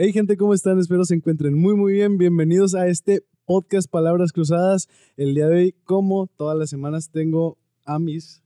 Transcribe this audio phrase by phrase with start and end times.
[0.00, 0.78] Hey gente, ¿cómo están?
[0.78, 2.18] Espero se encuentren muy muy bien.
[2.18, 4.86] Bienvenidos a este podcast Palabras Cruzadas.
[5.16, 8.40] El día de hoy, como todas las semanas, tengo a mis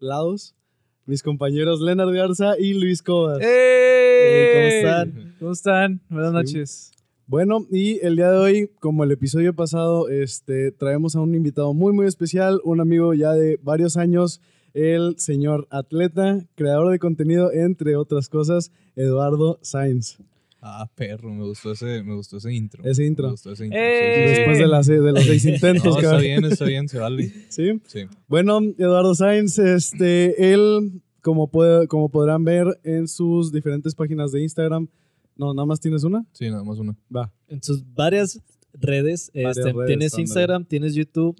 [0.00, 0.56] lados
[1.04, 3.38] mis compañeros Leonard Garza y Luis Cobas.
[3.40, 4.50] ¡Hey!
[4.52, 5.34] ¿Cómo están?
[5.38, 6.00] ¿Cómo están?
[6.10, 6.34] Buenas Sí.
[6.56, 6.92] noches.
[7.28, 11.72] Bueno, y el día de hoy, como el episodio pasado, este, traemos a un invitado
[11.72, 14.40] muy muy especial, un amigo ya de varios años,
[14.74, 20.18] el señor atleta, creador de contenido, entre otras cosas, Eduardo Sainz.
[20.68, 22.82] Ah, perro, me gustó ese, me gustó ese intro.
[22.84, 23.26] Ese intro.
[23.26, 23.78] Me gustó ese intro.
[23.80, 24.14] ¡Eh!
[24.16, 24.34] sí, sí, sí.
[24.40, 27.32] Después de, las- de los seis intentos, No, está bien, está bien, se vale.
[27.50, 27.80] ¿Sí?
[27.86, 28.00] Sí.
[28.26, 34.42] Bueno, Eduardo Sainz, este, él, como, puede, como podrán ver en sus diferentes páginas de
[34.42, 34.88] Instagram,
[35.36, 36.96] no, nada más tienes una, Sí, nada más una.
[37.14, 37.30] va.
[37.48, 38.40] En sus varias
[38.72, 40.18] redes, Varias este, redes, tienes.
[40.18, 41.36] Instagram, tienes YouTube.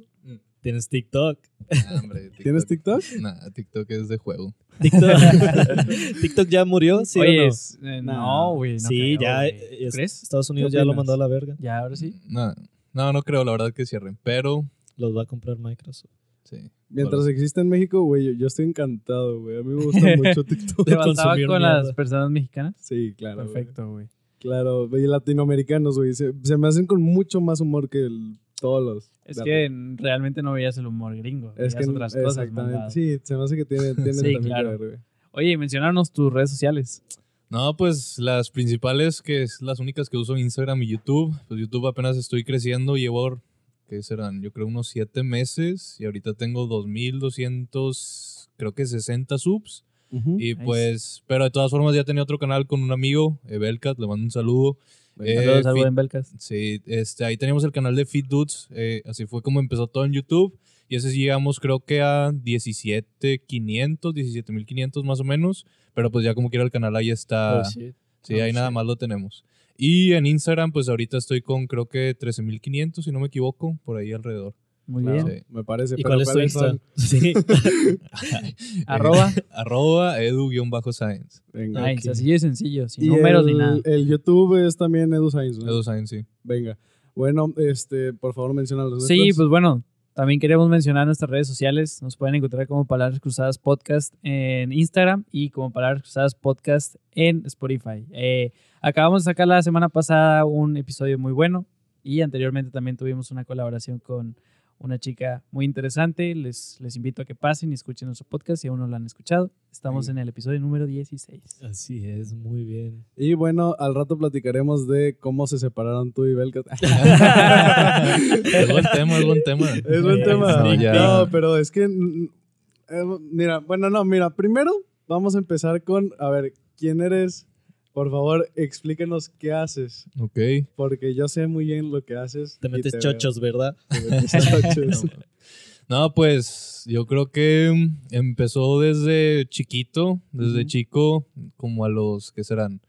[0.66, 1.38] Tienes TikTok.
[1.70, 3.00] Nah, hombre, ¿Tienes TikTok?
[3.20, 4.52] Nah, TikTok es de juego.
[4.80, 5.00] TikTok,
[6.22, 7.48] TikTok ya murió, ¿sí Oye, o no?
[7.48, 8.72] es- eh, no, güey.
[8.74, 9.60] no sí, creo, ya güey.
[9.80, 10.22] es- ¿Crees?
[10.22, 11.56] Estados Unidos ¿Qué ya lo mandó a la verga.
[11.60, 12.14] Ya, ahora sí.
[12.28, 12.52] No,
[12.92, 16.10] no, no creo, la verdad, que cierren, pero Los va a comprar Microsoft.
[16.44, 16.56] sí.
[16.88, 19.58] Mientras Bueno, existe en México, güey, yo, yo estoy encantado, güey.
[19.58, 20.86] A mí me gusta mucho TikTok.
[20.86, 21.82] ¿Te faltaba consumir con mierda.
[21.82, 22.74] las personas mexicanas?
[22.80, 23.38] Sí, claro.
[23.44, 24.06] Perfecto, güey.
[24.38, 26.12] Claro, y latinoamericanos, güey.
[26.14, 29.10] Se, se me hacen con mucho más humor que el- todos los.
[29.26, 31.52] Es que realmente no veías el humor gringo.
[31.56, 32.38] Es que otras cosas.
[32.44, 32.90] exactamente.
[32.90, 34.70] Sí, se me hace que tiene, tiene Sí, también claro.
[34.72, 35.00] que ver, güey.
[35.32, 37.02] Oye, mencionanos tus redes sociales.
[37.48, 41.34] No, pues las principales, que es las únicas que uso Instagram y YouTube.
[41.48, 43.40] Pues YouTube apenas estoy creciendo, llevo,
[43.88, 44.42] ¿qué serán?
[44.42, 49.84] Yo creo unos 7 meses y ahorita tengo 2200, creo que 60 subs.
[50.10, 50.56] Y Nice.
[50.64, 54.24] pues, pero de todas formas ya tenía otro canal con un amigo, Ebelcat, le mando
[54.24, 54.78] un saludo.
[55.20, 56.34] Eh, Saludos al Fit- buen Belcas.
[56.38, 60.04] Sí, este, ahí teníamos el canal de Fit Dudes, eh, así fue como empezó todo
[60.04, 60.58] en YouTube.
[60.88, 65.66] Y ese sí llegamos creo que a 17,500, 17,500 más o menos.
[65.94, 67.60] Pero pues ya como quiera el canal ahí está.
[67.60, 67.94] Oh, shit.
[68.22, 69.44] sí, oh, ahí nada más lo tenemos.
[69.78, 73.96] Y en Instagram pues ahorita estoy con creo que 13,500 si no me equivoco, por
[73.98, 74.54] ahí alrededor.
[74.86, 75.38] Muy Claro, bien.
[75.40, 75.44] Sí.
[75.48, 75.94] Me parece.
[75.98, 76.68] ¿Y pero cuál es tu ¿cuáles Insta?
[76.70, 76.80] son?
[76.96, 77.32] Sí.
[78.86, 79.32] Arroba.
[79.50, 81.42] Arroba edu-science.
[81.48, 82.08] Ok.
[82.10, 83.78] así de sencillo, sin Y números el, ni nada.
[83.84, 85.68] El YouTube es también Edu Sainz, ¿no?
[85.70, 86.26] Edu Science, sí.
[86.42, 86.78] Venga.
[87.14, 89.36] Bueno, este, por favor, menciona los Sí, nuestros.
[89.36, 89.82] pues bueno,
[90.14, 92.02] también queremos mencionar nuestras redes sociales.
[92.02, 97.42] Nos pueden encontrar como Palabras Cruzadas Podcast en Instagram y como Palabras Cruzadas Podcast en
[97.46, 98.06] Spotify.
[98.12, 101.66] Eh, acabamos de sacar la semana pasada un episodio muy bueno
[102.02, 104.36] y anteriormente también tuvimos una colaboración con
[104.78, 106.34] una chica muy interesante.
[106.34, 109.06] Les, les invito a que pasen y escuchen nuestro podcast si aún no lo han
[109.06, 109.50] escuchado.
[109.70, 111.62] Estamos en el episodio número 16.
[111.62, 113.04] Así es, muy bien.
[113.16, 116.66] Y bueno, al rato platicaremos de cómo se separaron tú y Belkat.
[116.82, 119.66] es buen tema, es buen tema.
[119.70, 120.56] Es buen tema.
[120.62, 120.92] No, ya.
[120.92, 121.84] No, pero es que.
[121.84, 124.72] eh, mira, bueno, no, mira, primero
[125.06, 126.10] vamos a empezar con.
[126.18, 127.46] A ver, ¿quién eres?
[127.96, 130.04] Por favor, explíquenos qué haces.
[130.20, 130.38] Ok.
[130.74, 132.58] Porque yo sé muy bien lo que haces.
[132.60, 133.00] Te metes veo.
[133.00, 133.74] chochos, ¿verdad?
[133.88, 135.04] Te metes chochos.
[135.88, 142.42] No, pues yo creo que mm, empezó desde chiquito, desde chico, como a los, ¿qué
[142.42, 142.80] serán?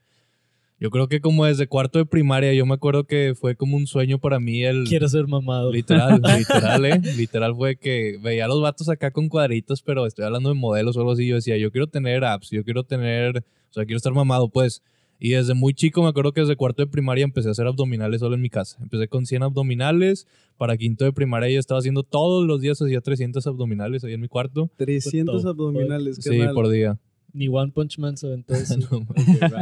[0.79, 3.85] Yo creo que como desde cuarto de primaria, yo me acuerdo que fue como un
[3.85, 4.85] sueño para mí el...
[4.90, 5.72] Quiero ser mamado.
[5.72, 7.00] Literal, literal, ¿eh?
[7.16, 10.97] Literal fue que veía a los vatos acá con cuadritos, pero estoy hablando de modelos
[10.97, 11.28] o algo así.
[11.28, 14.81] Yo decía, yo quiero tener apps, yo quiero tener, o sea, quiero estar mamado, pues.
[15.19, 18.19] Y desde muy chico, me acuerdo que desde cuarto de primaria empecé a hacer abdominales
[18.19, 18.78] solo en mi casa.
[18.81, 20.28] Empecé con 100 abdominales.
[20.57, 24.22] Para quinto de primaria ya estaba haciendo todos los días, hacía 300 abdominales ahí en
[24.22, 24.69] mi cuarto.
[24.78, 26.17] 300 What the abdominales.
[26.19, 26.97] Sí, por día.
[27.33, 28.78] Ni One Punch Man se aventó eso.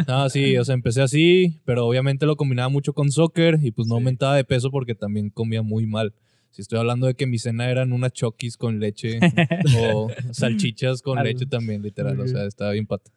[0.07, 3.87] No, sí, o sea, empecé así, pero obviamente lo combinaba mucho con soccer y pues
[3.87, 3.99] no Sí.
[3.99, 6.13] aumentaba de peso porque también comía muy mal.
[6.51, 9.19] Si estoy hablando de que mi cena eran unas chokis con leche
[9.93, 13.11] o salchichas con leche también, literal, o sea, estaba bien pata.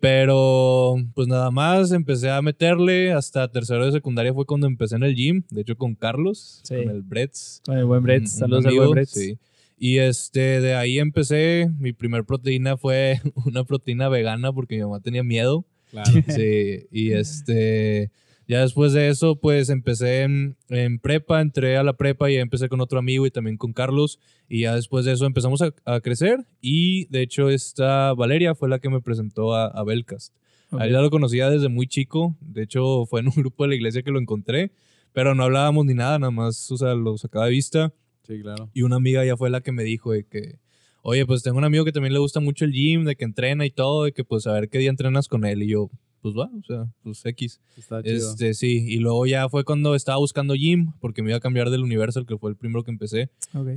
[0.00, 5.02] Pero pues nada más empecé a meterle hasta tercero de secundaria fue cuando empecé en
[5.02, 6.76] el gym, de hecho con Carlos, Sí.
[6.76, 7.60] con el Bretz.
[7.64, 9.08] Con el buen un Saludos al buen Brett.
[9.08, 9.38] sí.
[9.80, 15.00] Y este, de ahí empecé, mi primer proteína fue una proteína vegana porque mi mamá
[15.00, 15.64] tenía miedo.
[15.90, 16.10] Claro.
[16.28, 18.10] Sí, y este,
[18.48, 22.70] ya después de eso, pues empecé en, en prepa, entré a la prepa y empecé
[22.70, 24.18] con otro amigo y también con Carlos.
[24.48, 26.46] Y ya después de eso empezamos a, a crecer.
[26.62, 30.34] Y de hecho, esta Valeria fue la que me presentó a, a Belcast.
[30.70, 30.80] Ok.
[30.80, 32.36] A él ya lo conocía desde muy chico.
[32.40, 34.72] De hecho, fue en un grupo de la iglesia que lo encontré.
[35.12, 37.92] Pero no hablábamos ni nada, nada más, o sea, lo sacaba de vista.
[38.26, 38.70] Sí, claro.
[38.72, 40.58] Y una amiga ya fue la que me dijo de que,
[41.02, 43.66] oye, pues tengo un amigo que también le gusta mucho el gym, de que entrena
[43.66, 45.62] y todo, de que pues a ver qué día entrenas con él.
[45.62, 47.60] Y yo, pues va, o sea, pues X.
[47.76, 48.30] Está chido.
[48.30, 51.70] Este, sí, y luego ya fue cuando estaba buscando gym, porque me iba a cambiar
[51.70, 53.30] del Universal, que fue el primero que empecé.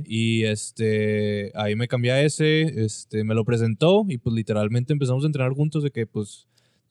[0.04, 5.24] Y este, ahí me cambié a ese, este, me lo presentó y pues literalmente empezamos
[5.24, 6.46] a entrenar juntos de que pues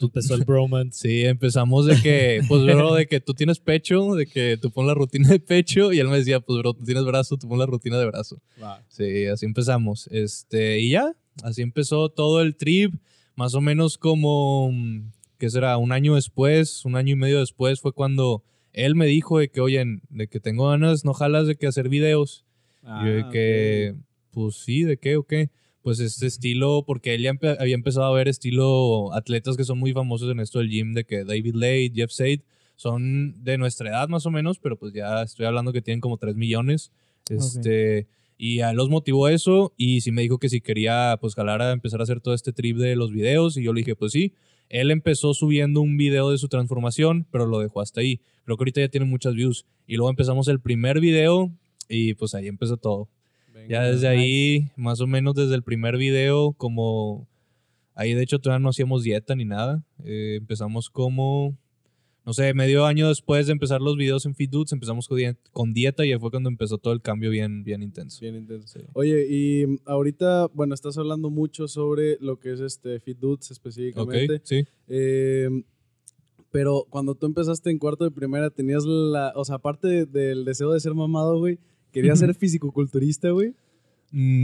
[0.06, 0.92] Empezó el bromance.
[1.01, 4.88] Sí, empezamos de que, pues, bro, de que tú tienes pecho, de que tú pones
[4.89, 7.59] la rutina de pecho, y él me decía, pues, bro, tú tienes brazo, tú pones
[7.59, 8.42] la rutina de brazo.
[8.89, 10.07] Sí, así empezamos.
[10.12, 12.94] Este, y ya, así empezó todo el trip,
[13.36, 14.71] más o menos como,
[15.41, 15.75] ¿qué será?
[15.77, 18.43] Un año después, un año y medio después fue cuando
[18.73, 21.89] él me dijo de que, oye, de que tengo ganas, no jalas de que hacer
[21.89, 22.45] videos.
[22.83, 23.95] y yo de Ah, que,
[24.31, 25.49] pues sí, ¿de qué o qué?
[25.81, 29.79] Pues este estilo, porque él ya empe- había empezado a ver estilo atletas que son
[29.79, 32.41] muy famosos en esto del gym, de que David Lade, Jeff Said,
[32.75, 36.17] son de nuestra edad más o menos, pero pues ya estoy hablando que tienen como
[36.17, 36.91] 3 millones.
[37.29, 38.07] Este,
[38.38, 41.61] Y a él los motivó eso y sí me dijo que si quería pues jalar
[41.61, 44.11] a empezar a hacer todo este trip de los videos y yo le dije pues
[44.13, 44.33] sí.
[44.71, 48.21] Él empezó subiendo un video de su transformación, pero lo dejó hasta ahí.
[48.45, 49.65] Creo que ahorita ya tiene muchas views.
[49.85, 51.51] Y luego empezamos el primer video
[51.89, 53.09] y pues ahí empezó todo.
[53.68, 57.27] Ya desde ahí, más o menos desde el primer video, como
[57.95, 59.83] ahí de hecho todavía no hacíamos dieta ni nada.
[60.06, 61.57] Eh, empezamos como,
[62.25, 65.35] no sé, medio año después de empezar los videos en Fit Dudes, empezamos con, die-
[65.51, 68.19] con dieta y ahí fue cuando empezó todo el cambio bien, bien intenso.
[68.21, 68.68] Bien intenso.
[68.68, 68.85] Sí.
[68.94, 73.47] Oye, y mm, ahorita, bueno, estás hablando mucho sobre lo que es este Fit Dudes
[73.47, 74.41] Ok, específicamente.
[74.44, 74.63] sí.
[74.88, 75.50] Eh,
[76.51, 79.31] pero cuando tú empezaste en cuarto de primera, tenías la.
[79.35, 81.59] O sea, aparte de- del deseo de ser mamado, güey,
[81.91, 83.53] querías ser fisicoculturista, güey.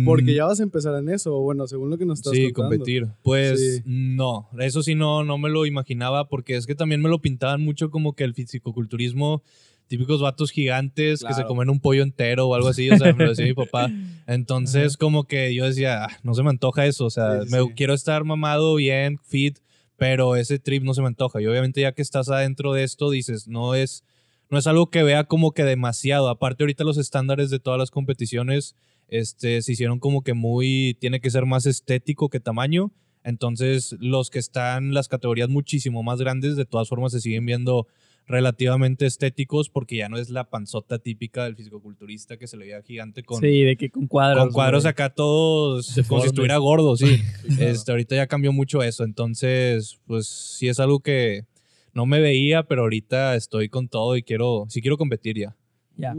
[0.05, 2.33] Porque Mm, ya vas a empezar en eso, o bueno, según lo que nos estás
[2.33, 2.77] Sí, contando.
[2.77, 3.07] competir.
[3.21, 3.81] Pues Sí.
[3.85, 7.61] no, eso sí no, no me lo imaginaba porque es que también me lo pintaban
[7.61, 9.43] mucho como que el fisicoculturismo,
[9.87, 13.23] típicos vatos gigantes que se comen un pollo entero o algo así, o sea, me
[13.25, 13.89] lo decía mi papá.
[14.27, 17.51] Entonces como que yo decía, "Ah, no se me antoja eso, o sea, Sí, sí,
[17.55, 17.69] me sí.
[17.75, 19.59] quiero estar mamado, bien, fit,
[19.97, 21.41] pero ese trip no se me antoja.
[21.41, 24.03] Y obviamente ya que estás adentro de esto dices, no es
[24.49, 26.29] no es algo que vea como que demasiado.
[26.29, 28.75] Aparte ahorita los estándares de todas las competiciones
[29.07, 32.91] este, se hicieron como que muy, tiene que ser más estético que tamaño.
[33.23, 37.87] Entonces los que están las categorías muchísimo más grandes de todas formas se siguen viendo
[38.27, 42.81] relativamente estéticos porque ya no es la panzota típica del fisicoculturista que se le veía
[42.81, 44.43] gigante con, sí, de que con cuadros.
[44.45, 46.25] con cuadros acá todos como si Deformes.
[46.27, 47.05] estuviera gordo, sí.
[47.47, 47.71] Sí, claro.
[47.71, 51.45] Este, ahorita ya cambió mucho eso, entonces, pues sí es algo que
[51.93, 55.55] no me veía, pero ahorita estoy con todo y quiero, sí quiero competir ya.
[55.97, 56.15] Ya.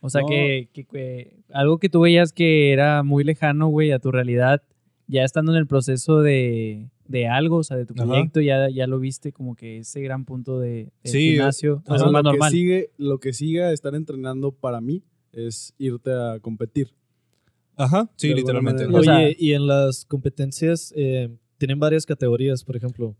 [0.00, 0.26] O sea No.
[0.28, 4.62] que, que- que algo que tú veías que era muy lejano, güey, a tu realidad,
[5.06, 8.04] ya estando en el proceso de, de algo, o sea, de tu Ajá.
[8.06, 12.10] proyecto, ya, ya lo viste como que ese gran punto de, de Sí, gimnasio, O
[12.10, 15.02] más lo, que sigue, lo que sigue a estar entrenando para mí
[15.32, 16.88] es irte a competir.
[17.76, 18.86] Ajá, sí, literalmente.
[18.86, 21.28] Oye, y en las competencias eh,
[21.58, 23.14] tienen varias categorías, por ejemplo.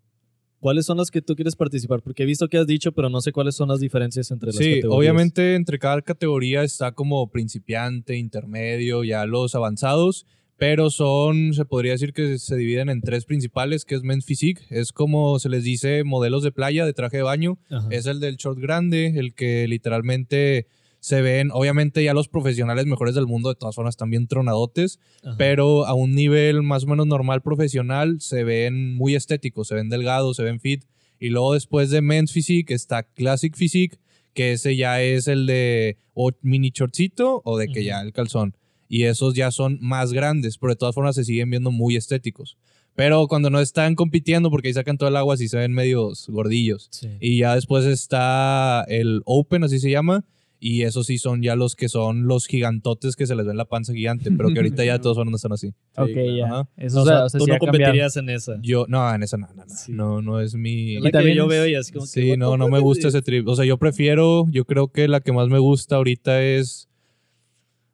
[0.67, 2.03] ¿Cuáles son las que tú quieres participar?
[2.03, 4.57] Porque he visto que has dicho, pero no sé cuáles son las diferencias entre las
[4.57, 4.99] Sí, categorías.
[4.99, 10.27] obviamente entre cada categoría está como principiante, intermedio, ya los avanzados,
[10.57, 14.63] pero son, se podría decir que se dividen en tres principales, que es Men's Physique,
[14.71, 17.87] es como se les dice modelos de playa, de traje de baño, Ajá.
[17.93, 20.67] es el del short grande, el que literalmente
[21.07, 24.99] se ven, obviamente ya los profesionales mejores del mundo de todas formas están bien tronadotes,
[25.23, 25.37] Ajá.
[25.39, 29.89] pero a un nivel más o menos normal profesional se ven muy estéticos, se ven
[29.89, 30.83] delgados, se ven fit.
[31.21, 33.99] Y luego después de Men's Physique está Classic Physique,
[34.35, 38.57] que ese ya es el de o mini shortcito o de que ya el calzón.
[38.89, 42.57] Y esos ya son más grandes, pero de todas formas se siguen viendo muy estéticos.
[42.97, 46.27] Pero cuando no están compitiendo, porque ahí sacan todo el agua, sí se ven medios
[46.29, 46.89] gordillos.
[46.91, 47.11] Sí.
[47.21, 50.25] Y ya después está el Open, así se llama.
[50.59, 53.67] Y esos sí son ya los que son los gigantotes que se les ven la
[53.67, 55.69] panza gigante, pero que ahorita ya todos no están así.
[55.97, 56.37] Ok, claro.
[56.37, 56.69] ya.
[56.85, 57.73] Eso, o sea, sea, o sea, tú sí no cambiado.
[57.73, 58.59] competirías en esa.
[58.63, 59.75] Yo, no, en esa no, no, no.
[59.75, 59.93] Sí.
[59.93, 60.97] No, no es mi.
[60.97, 62.69] Es la que también yo es- veo y así como que, Sí, what no, no
[62.69, 63.47] me gusta ese trip.
[63.49, 66.89] O sea, yo prefiero, yo creo que la que más me gusta ahorita es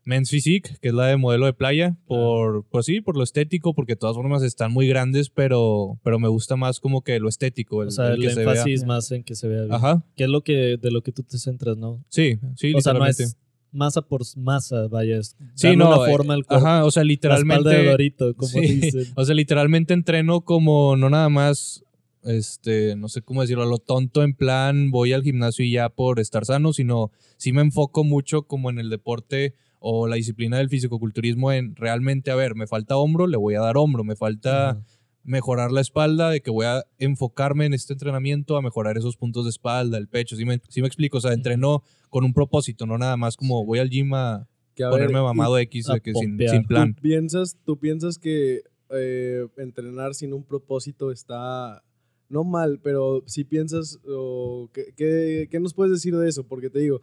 [0.05, 3.73] Men's Physique, que es la de modelo de playa, por, pues sí, por lo estético,
[3.75, 7.29] porque de todas formas están muy grandes, pero, pero me gusta más como que lo
[7.29, 8.53] estético, el, O sea, el el, que se vea.
[8.53, 9.73] énfasis más en que se vea bien.
[9.73, 12.05] Ajá, ¿Qué es lo que, de lo que tú te centras, no?
[12.09, 13.23] sí, sí, o sea, no literalmente.
[13.25, 13.37] es
[13.71, 15.21] masa por masa, vaya.
[15.55, 16.67] Sí, no, una eh, forma al cuerpo.
[16.67, 17.91] Ajá, o sea, La espalda de literalmente.
[17.91, 18.61] Dorito, como Sí.
[18.61, 19.05] dicen.
[19.17, 21.83] O sea, literalmente entreno como no nada más,
[22.25, 25.89] este, no sé cómo decirlo, a lo tonto en plan voy al gimnasio y ya
[25.89, 30.59] por estar sano, sino sí me enfoco mucho como en el deporte o la disciplina
[30.59, 34.17] del fisicoculturismo en realmente, a ver, me falta hombro, le voy a dar hombro, me
[34.17, 34.81] falta
[35.25, 39.45] mejorar la espalda, de que voy a enfocarme en este entrenamiento a mejorar esos puntos
[39.45, 42.87] de espalda, el pecho, sí me, sí me explico, o sea, entreno con un propósito,
[42.87, 45.91] no nada más como voy al gym a Que, a ver, ponerme y- mamado X
[45.91, 46.37] a de que sin,
[46.67, 46.95] plan.
[46.95, 51.83] ¿Tú piensas, tú piensas que eh, entrenar sin un propósito está
[52.29, 56.45] no mal, pero si piensas, o ¿qué, qué, qué nos puedes decir de eso?
[56.45, 57.01] Porque te digo,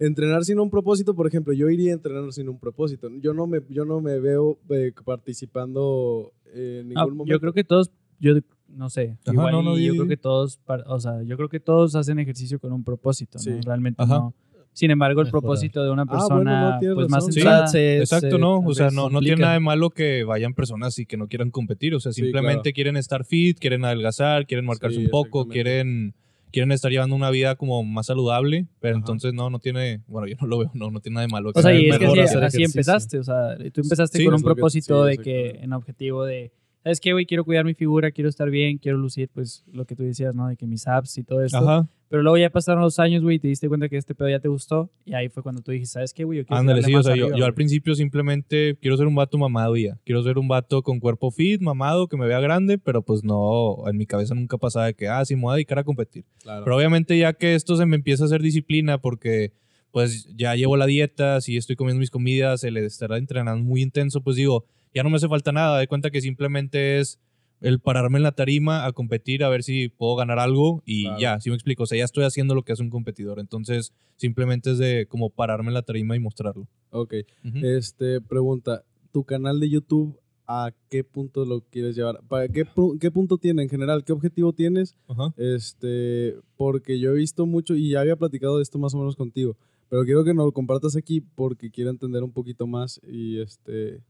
[0.00, 3.08] entrenar sin un propósito, por ejemplo, yo iría a entrenar sin un propósito.
[3.20, 7.24] Yo no me, yo no me veo eh, participando en ningún Ah, momento.
[7.26, 8.34] yo creo que todos, yo
[8.68, 11.36] no sé, Ajá, igual no, no, y yo creo que todos, par- o sea, yo
[11.36, 13.60] creo que todos hacen ejercicio con un propósito, ¿no?
[13.64, 14.14] Realmente Ajá.
[14.16, 14.34] no.
[14.72, 15.42] Sin embargo, el Mejorar.
[15.42, 17.32] propósito de una Ah, bueno, persona, no, tienes pues más razón.
[17.32, 17.66] Sí, centrada.
[17.66, 18.58] se- Exacto, se- no.
[18.60, 21.50] O sea, no, no tiene nada de malo que vayan personas y que no quieran
[21.50, 21.92] competir.
[21.96, 22.74] O sea, Sí, simplemente claro.
[22.74, 26.14] quieren estar fit, quieren adelgazar, quieren marcarse Sí, un poco, quieren,
[26.50, 28.66] quieren estar llevando una vida como más saludable.
[28.80, 28.98] Pero Ajá.
[29.00, 31.52] entonces no, no tiene, bueno, yo no lo veo, no, no tiene nada de malo.
[31.54, 32.64] O sea, y es que así, hacer así ejercicio.
[32.66, 36.24] empezaste, o sea, tú empezaste Sí, con un que- propósito sí, de que, en objetivo
[36.24, 37.26] de, ¿sabes qué, güey?
[37.26, 40.48] Quiero cuidar mi figura, quiero estar bien, quiero lucir, pues, lo que tú decías, ¿no?
[40.48, 41.58] De que mis apps y todo esto.
[41.58, 41.88] Ajá.
[42.08, 44.40] Pero luego ya pasaron los años, güey, y te diste cuenta que este pedo ya
[44.40, 46.38] te gustó, y ahí fue cuando tú dijiste, ¿sabes qué, güey?
[46.38, 47.54] Yo quiero Ándale, sí, o sea, yo, arriba, yo al güey".
[47.54, 49.96] principio simplemente quiero ser un vato mamado ya.
[50.04, 53.76] Quiero ser un vato con cuerpo fit, mamado, que me vea grande, pero pues no,
[53.86, 56.24] en mi cabeza nunca pasaba de que, ah, sí, me voy a dedicar a competir.
[56.42, 56.64] Claro.
[56.64, 59.52] Pero obviamente ya que esto se me empieza a hacer disciplina porque
[59.92, 64.20] pues ya llevo la dieta, si estoy comiendo mis comidas, el estar entrenando muy intenso,
[64.20, 65.78] pues digo, ya no me hace falta nada.
[65.78, 67.18] De cuenta que simplemente es
[67.60, 71.20] el pararme en la tarima a competir, a ver si puedo ganar algo y Claro.
[71.20, 71.82] ya, si me explico.
[71.82, 73.38] O sea, ya estoy haciendo lo que hace un competidor.
[73.38, 76.66] Entonces, simplemente es de como pararme en la tarima y mostrarlo.
[76.90, 77.14] Ok.
[77.62, 78.82] Este, pregunta,
[79.12, 82.20] ¿tu canal de YouTube a qué punto lo quieres llevar?
[82.28, 82.64] ¿Para qué,
[82.98, 84.04] qué punto tiene en general?
[84.04, 84.96] ¿Qué objetivo tienes?
[85.36, 89.16] Este, porque yo he visto mucho y ya había platicado de esto más o menos
[89.16, 89.56] contigo,
[89.88, 94.00] pero quiero que nos lo compartas aquí porque quiero entender un poquito más y este,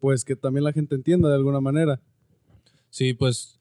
[0.00, 2.00] pues que también la gente entienda de alguna manera.
[2.88, 3.58] Sí, pues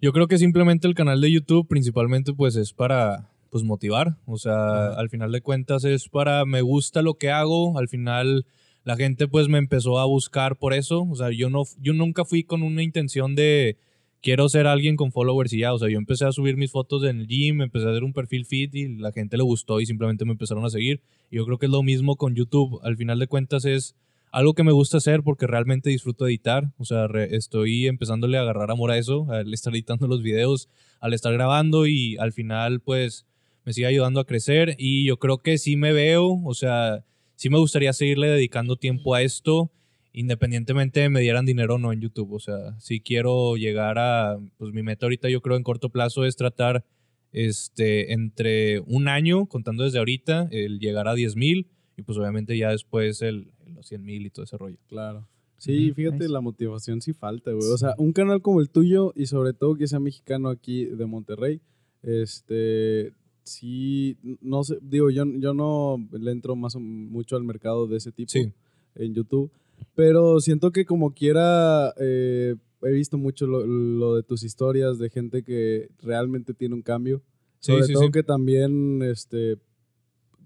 [0.00, 4.38] yo creo que simplemente el canal de YouTube principalmente pues es para pues motivar, o
[4.38, 8.46] sea, al final de cuentas es para me gusta lo que hago, al final
[8.84, 12.24] la gente pues me empezó a buscar por eso, o sea, yo no yo nunca
[12.24, 13.76] fui con una intención de
[14.22, 17.04] quiero ser alguien con followers y ya, o sea, yo empecé a subir mis fotos
[17.04, 19.86] en el gym, empecé a hacer un perfil fit y la gente le gustó y
[19.86, 21.00] simplemente me empezaron a seguir.
[21.30, 23.96] Y yo creo que es lo mismo con YouTube, al final de cuentas es
[24.32, 26.72] algo que me gusta hacer porque realmente disfruto editar.
[26.78, 30.68] O sea, re- estoy empezándole a agarrar amor a eso, al estar editando los videos,
[31.00, 33.26] al estar grabando y al final, pues,
[33.64, 34.76] me sigue ayudando a crecer.
[34.78, 37.04] Y yo creo que sí me veo, o sea,
[37.36, 39.70] sí me gustaría seguirle dedicando tiempo a esto,
[40.12, 42.32] independientemente de me dieran dinero o no en YouTube.
[42.32, 46.24] O sea, si quiero llegar a, pues, mi meta ahorita, yo creo en corto plazo
[46.24, 46.84] es tratar,
[47.32, 52.56] este, entre un año, contando desde ahorita, el llegar a 10 mil y pues obviamente
[52.56, 54.76] ya después el, los 100 mil y todo ese rollo.
[54.88, 55.26] Claro.
[55.58, 56.28] Sí, fíjate, Nice.
[56.30, 57.68] la motivación sí falta, güey.
[57.70, 61.04] O sea, un canal como el tuyo y sobre todo que sea mexicano aquí de
[61.06, 61.60] Monterrey,
[62.02, 63.12] este,
[63.44, 67.96] sí, no sé, digo, yo, yo no le entro más o- mucho al mercado de
[67.98, 68.52] ese tipo Sí.
[68.94, 69.50] en YouTube,
[69.94, 75.10] pero siento que como quiera, eh, he visto mucho lo, lo de tus historias de
[75.10, 77.22] gente que realmente tiene un cambio.
[77.58, 78.10] Sí, Sobre sí, todo sí.
[78.12, 79.58] que también, este,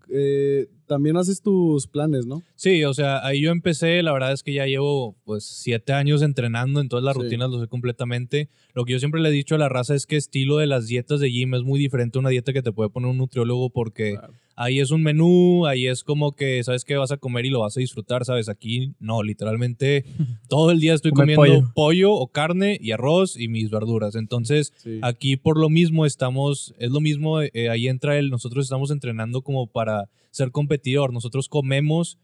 [0.09, 2.43] eh, también haces tus planes, ¿no?
[2.57, 6.23] Sí, o sea, ahí yo empecé, la verdad es que ya llevo pues siete años
[6.23, 7.23] entrenando, entonces las Sí.
[7.23, 8.49] rutinas lo sé completamente.
[8.75, 10.87] Lo que yo siempre le he dicho a la raza es que estilo de las
[10.87, 13.71] dietas de gym es muy diferente a una dieta que te puede poner un nutriólogo
[13.71, 14.35] porque Claro.
[14.57, 17.61] ahí es un menú, ahí es como que sabes que vas a comer y lo
[17.61, 18.49] vas a disfrutar, ¿sabes?
[18.49, 20.05] Aquí no, literalmente
[20.49, 21.73] todo el día estoy comiendo pollo.
[21.75, 24.15] pollo o carne y arroz y mis verduras.
[24.17, 24.99] Entonces, Sí.
[25.03, 29.43] Aquí por lo mismo estamos, es lo mismo, eh, ahí entra el, nosotros estamos entrenando
[29.43, 32.19] como para ser competidor, nosotros comemos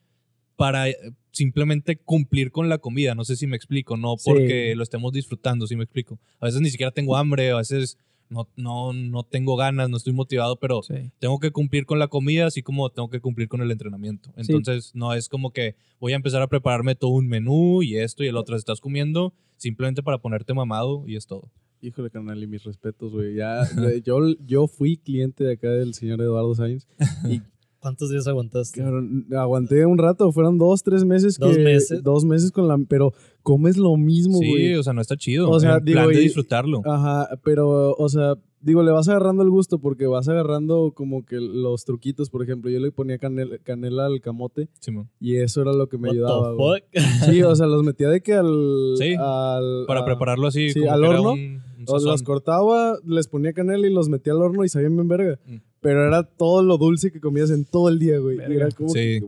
[0.57, 0.97] para eh,
[1.33, 4.31] simplemente cumplir con la comida, no sé si me explico, no Sí.
[4.31, 6.19] porque lo estemos disfrutando, si me explico.
[6.41, 7.97] A veces ni siquiera tengo hambre, a veces
[8.29, 10.95] no, no, no tengo ganas, no estoy motivado, pero Sí.
[11.19, 14.31] tengo que cumplir con la comida, así como tengo que cumplir con el entrenamiento.
[14.37, 14.53] Sí.
[14.53, 18.23] Entonces, no es como que voy a empezar a prepararme todo un menú y esto
[18.25, 18.57] y el otro.
[18.57, 21.51] Estás comiendo simplemente para ponerte mamado y es todo.
[21.83, 23.35] Híjole, carnal, y mis respetos, güey.
[23.35, 23.63] Ya,
[24.05, 26.87] yo, yo fui cliente de acá del señor Eduardo Sainz
[27.29, 27.41] y
[27.81, 28.81] ¿Cuántos días aguantaste?
[28.81, 31.39] cabrón, aguanté un rato, fueron dos, tres meses.
[31.39, 32.03] ¿Dos que- meses?
[32.03, 32.79] Dos meses con la...
[32.89, 34.75] Pero comes lo mismo, Sí, güey.
[34.75, 35.49] o sea, no está chido.
[35.51, 36.83] O sea, en digo, plan de y- disfrutarlo.
[36.85, 41.37] Ajá, pero, o sea, digo, le vas agarrando el gusto porque vas agarrando como que
[41.41, 45.09] los truquitos, por ejemplo, yo le ponía canela, canela al camote Simón.
[45.19, 46.83] y eso era lo que me What the ayudaba, güey.
[46.83, 46.91] fuck?
[47.35, 48.95] Sí, o sea, los metía de que al...
[48.99, 50.69] Sí, al- Para a- prepararlo así.
[50.69, 54.11] sí, como al que era horno, un- un los cortaba, les ponía canela y los
[54.11, 55.39] metía al horno y sabían bien verga.
[55.47, 55.57] Mm.
[55.81, 58.39] Pero era todo lo dulce que comías en todo el día, güey.
[58.39, 59.21] Y era como Sí.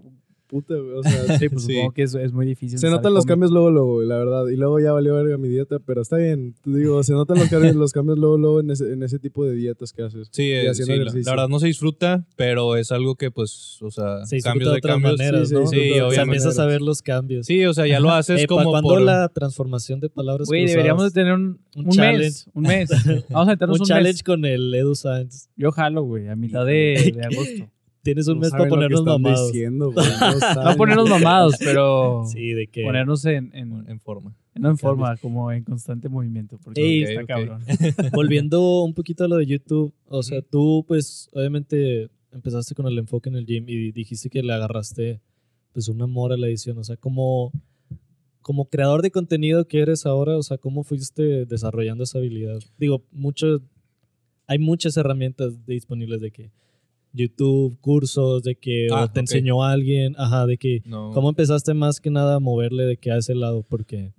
[0.52, 0.94] Puta, güey.
[0.98, 1.72] O sea, Sí, pues Sí.
[1.72, 2.78] supongo que es, es muy difícil.
[2.78, 4.46] se notan los cambios luego, luego, güey, la verdad.
[4.48, 6.54] Y luego ya valió verga mi dieta, pero está bien.
[6.62, 9.44] Te digo, se notan los cambios, los cambios luego, luego en ese, en ese tipo
[9.46, 10.28] de dietas que haces.
[10.30, 11.24] Sí, y eh, haciendo sí, la, ejercicio.
[11.24, 14.72] la verdad no se disfruta, pero es algo que, pues, o sea, Se cambios de
[14.74, 15.18] de otras cambios.
[15.18, 15.66] maneras, Sí, ¿no?
[15.66, 16.22] sí, Sí, O sea, obviamente.
[16.22, 17.46] empiezas a ver los cambios.
[17.46, 19.00] Sí, o sea, ya lo haces Eh, ¿Para como cuándo por...
[19.02, 22.22] la transformación de palabras Güey, deberíamos de tener un, Un un, challenge.
[22.24, 22.46] mes.
[22.52, 22.90] Un mes.
[23.30, 24.22] Vamos a meternos un un, challenge mes.
[24.22, 25.48] con el Edu Sainz.
[25.56, 27.71] Yo jalo, güey, a mitad de, de agosto.
[28.02, 29.46] Tienes un No mes para ponernos mamados.
[29.52, 30.06] diciendo, güey.
[30.64, 34.34] No, ponernos mamados, pero Sí, de que ponernos en, en- en forma.
[34.54, 36.58] No en forma, como en constante movimiento.
[36.62, 37.62] Porque Ey, está cabrón.
[38.12, 42.98] Volviendo un poquito a lo de YouTube, o sea, tú pues obviamente empezaste con el
[42.98, 45.20] enfoque en el gym y dijiste que le agarraste
[45.72, 47.50] pues un amor a la edición, o sea, como,
[48.42, 52.58] como creador de contenido que eres ahora, o sea, ¿cómo fuiste desarrollando esa habilidad?
[52.78, 53.62] Digo, mucho,
[54.46, 56.50] hay muchas herramientas disponibles de que
[57.12, 59.22] YouTube, cursos, de que o Ah, te ok.
[59.24, 61.10] enseñó alguien, ajá, de que No.
[61.12, 63.62] ¿Cómo empezaste más que nada a moverle de que a ese lado?
[63.68, 64.12] Porque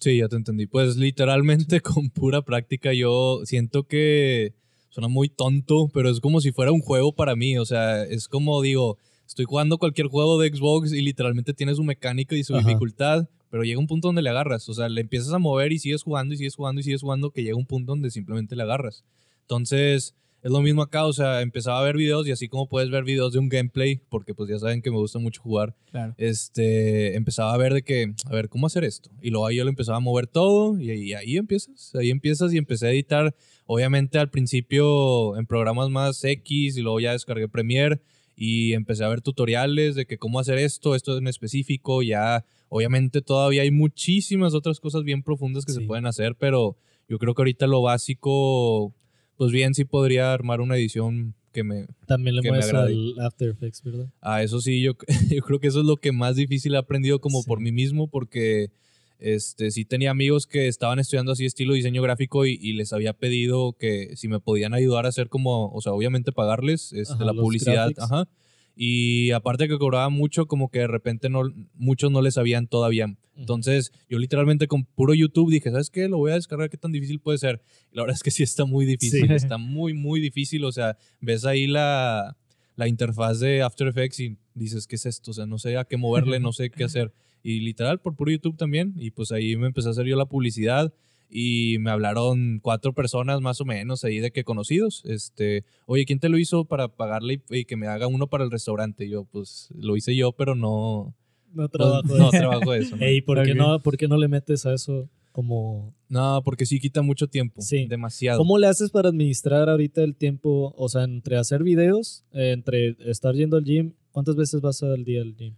[0.00, 0.66] Sí, ya te entendí.
[0.66, 4.52] Pues literalmente con pura práctica yo siento que
[4.90, 7.56] suena muy tonto, pero es como si fuera un juego para mí.
[7.58, 11.84] O sea, es como digo, estoy jugando cualquier juego de Xbox y literalmente tiene su
[11.84, 12.66] mecánica y su Ajá.
[12.66, 14.68] dificultad, pero llega un punto donde le agarras.
[14.68, 17.30] O sea, le empiezas a mover y sigues jugando y sigues jugando y sigues jugando
[17.30, 19.04] que llega un punto donde simplemente le agarras.
[19.42, 21.04] Entonces, es lo mismo acá.
[21.06, 24.00] O sea, empezaba a ver videos y así como puedes ver videos de un gameplay,
[24.08, 26.14] porque pues ya saben que me gusta mucho jugar Claro.
[26.18, 29.10] este, empezaba a ver de que, a ver, ¿cómo hacer esto?
[29.22, 32.52] Y luego ahí yo lo empezaba a mover todo y, ahí- ahí empiezas, ahí empiezas
[32.52, 33.34] y empecé a editar,
[33.66, 38.00] obviamente al principio en programas más X y luego ya descargué Premiere
[38.34, 43.20] y empecé a ver tutoriales de que cómo hacer esto, esto en específico, ya obviamente
[43.20, 45.80] todavía hay muchísimas otras cosas bien profundas que Sí.
[45.80, 46.76] se pueden hacer, pero
[47.08, 48.94] yo creo que ahorita lo básico,
[49.42, 52.92] pues bien sí podría armar una edición que me, también le agrade.
[52.92, 54.06] al After Effects, ¿verdad?
[54.20, 54.92] Ah, eso sí, yo,
[55.30, 57.48] yo creo que eso es lo que más difícil he aprendido como Sí.
[57.48, 58.70] por mí mismo, porque
[59.18, 63.14] este, sí tenía amigos que estaban estudiando así estilo diseño gráfico y, y les había
[63.14, 67.24] pedido que si me podían ayudar a hacer como, o sea, obviamente pagarles este, Ajá,
[67.24, 67.74] la publicidad.
[67.90, 68.02] graphics.
[68.04, 68.28] Ajá.
[68.74, 71.42] Y aparte que cobraba mucho, como que de repente no,
[71.74, 73.14] muchos no les sabían todavía.
[73.36, 76.08] Entonces, yo literalmente con puro YouTube dije, ¿sabes qué?
[76.08, 77.60] Lo voy a descargar, ¿qué tan difícil puede ser?
[77.90, 79.34] Y la verdad es que sí está muy difícil, Sí.
[79.34, 80.64] está muy, muy difícil.
[80.64, 82.36] O sea, ves ahí la,
[82.76, 85.30] la interfaz de After Effects y dices, ¿qué es esto?
[85.32, 87.12] O sea, no sé a qué moverle, no sé qué hacer.
[87.42, 88.94] Y literal, por puro YouTube también.
[88.96, 90.92] Y pues ahí me empecé a hacer yo la publicidad
[91.34, 95.02] y me hablaron cuatro personas más o menos ahí de que conocidos.
[95.06, 98.44] Este, oye, ¿quién te lo hizo para pagarle y, y que me haga uno para
[98.44, 99.06] el restaurante?
[99.06, 101.14] Y yo, pues lo hice yo, pero no,
[101.54, 102.02] No trabajo.
[102.18, 102.96] no trabajo de eso.
[102.96, 103.04] ¿no?
[103.04, 105.94] Ey, ¿por, qué no, ¿por qué no le metes a eso como...
[106.10, 107.62] No, porque sí quita mucho tiempo.
[107.62, 107.86] Sí.
[107.86, 108.36] Demasiado.
[108.36, 110.74] ¿Cómo le haces para administrar ahorita el tiempo?
[110.76, 115.04] O sea, entre hacer videos, eh, entre estar yendo al gym, ¿cuántas veces vas al
[115.04, 115.54] día al gym?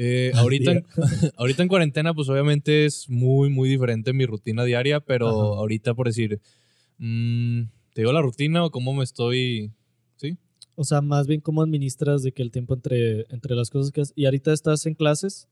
[0.00, 0.86] Eh, ahorita, en,
[1.36, 5.58] ahorita en cuarentena, pues obviamente es muy, muy diferente mi rutina diaria, pero Ajá.
[5.58, 6.40] ahorita por decir,
[6.98, 7.62] mm,
[7.94, 9.72] ¿te digo la rutina o cómo me estoy?
[10.16, 10.36] ¿Sí?
[10.76, 14.02] O sea, más bien cómo administras de que el tiempo entre, entre las cosas que
[14.02, 14.12] haces.
[14.16, 15.48] Y ahorita estás en clases,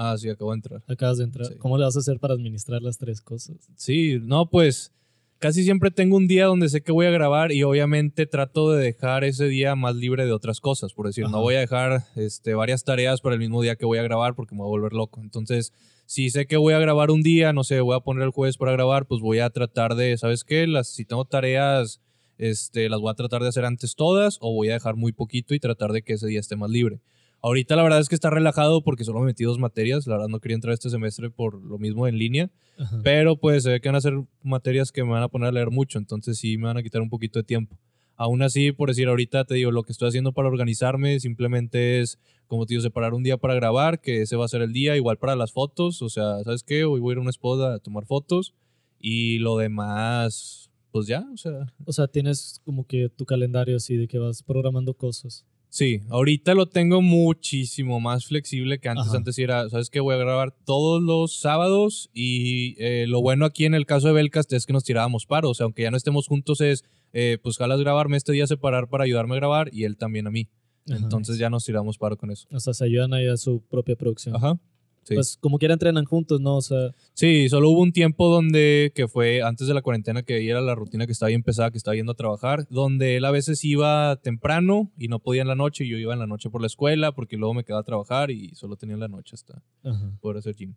[0.00, 0.84] Ah, sí, acabo de entrar.
[0.86, 1.46] acabas de entrar.
[1.48, 1.54] Sí.
[1.58, 3.56] ¿Cómo le vas a hacer para administrar las tres cosas?
[3.74, 4.92] Sí, no, pues
[5.38, 8.82] casi siempre tengo un día donde sé que voy a grabar y obviamente trato de
[8.82, 10.92] dejar ese día más libre de otras cosas.
[10.92, 11.32] Por decir, Ajá.
[11.32, 14.34] no voy a dejar este, varias tareas para el mismo día que voy a grabar
[14.34, 15.20] porque me voy a volver loco.
[15.20, 15.72] Entonces,
[16.06, 18.56] si sé que voy a grabar un día, no sé, voy a poner el jueves
[18.56, 20.66] para grabar, pues voy a tratar de, ¿sabes qué?
[20.66, 22.00] Las, si tengo tareas,
[22.38, 25.54] este, las voy a tratar de hacer antes todas o voy a dejar muy poquito
[25.54, 27.00] y tratar de que ese día esté más libre.
[27.40, 30.06] Ahorita la verdad es que está relajado porque solo me metí dos materias.
[30.06, 32.50] La verdad no quería entrar este semestre por lo mismo en línea.
[32.78, 33.00] Ajá.
[33.04, 35.52] Pero pues se ve que van a ser materias que me van a poner a
[35.52, 37.78] leer mucho, entonces sí me van a quitar un poquito de tiempo.
[38.16, 42.18] Aún así, por decir ahorita, te digo, lo que estoy haciendo para organizarme simplemente es,
[42.48, 44.96] como te digo, separar un día para grabar, que ese va a ser el día,
[44.96, 46.84] igual para las fotos, o sea, ¿sabes qué?
[46.84, 48.54] Hoy voy a ir a una spot a tomar fotos
[48.98, 53.96] y lo demás, pues ya, o sea, O sea, tienes como que tu calendario así
[53.96, 55.46] de que vas programando cosas.
[55.70, 59.08] Sí, ahorita lo tengo muchísimo más flexible que antes.
[59.08, 59.18] Ajá.
[59.18, 60.00] Antes era, ¿sabes qué?
[60.00, 64.14] Voy a grabar todos los sábados y eh, lo bueno aquí en el caso de
[64.14, 65.50] Belcast es que nos tirábamos paro.
[65.50, 68.88] O sea, aunque ya no estemos juntos es, eh, pues jalas grabarme este día, separar
[68.88, 70.48] para ayudarme a grabar y él también a mí.
[70.88, 70.96] Ajá.
[70.96, 72.48] Entonces ya nos tiramos paro con eso.
[72.50, 74.36] O sea, se ayudan ahí a su propia producción.
[74.36, 74.58] Ajá.
[75.04, 75.14] Sí.
[75.14, 76.56] Pues como quiera entrenan juntos, ¿no?
[76.56, 80.34] O sea, Sí, solo hubo un tiempo donde, que fue antes de la cuarentena, que
[80.34, 83.24] ahí era la rutina que estaba bien pesada, que estaba yendo a trabajar, donde él
[83.24, 86.26] a veces iba temprano y no podía en la noche, y yo iba en la
[86.26, 89.08] noche por la escuela, porque luego me quedaba a trabajar y solo tenía en la
[89.08, 90.12] noche hasta ajá.
[90.20, 90.74] poder hacer gym.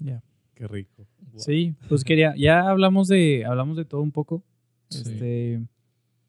[0.00, 0.22] Ya.
[0.54, 1.06] Qué rico.
[1.36, 4.44] Sí, pues quería, ya hablamos de, hablamos de todo un poco.
[4.88, 5.00] Sí.
[5.00, 5.62] Este,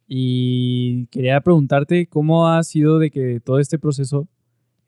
[0.07, 4.27] y quería preguntarte cómo ha sido de que todo este proceso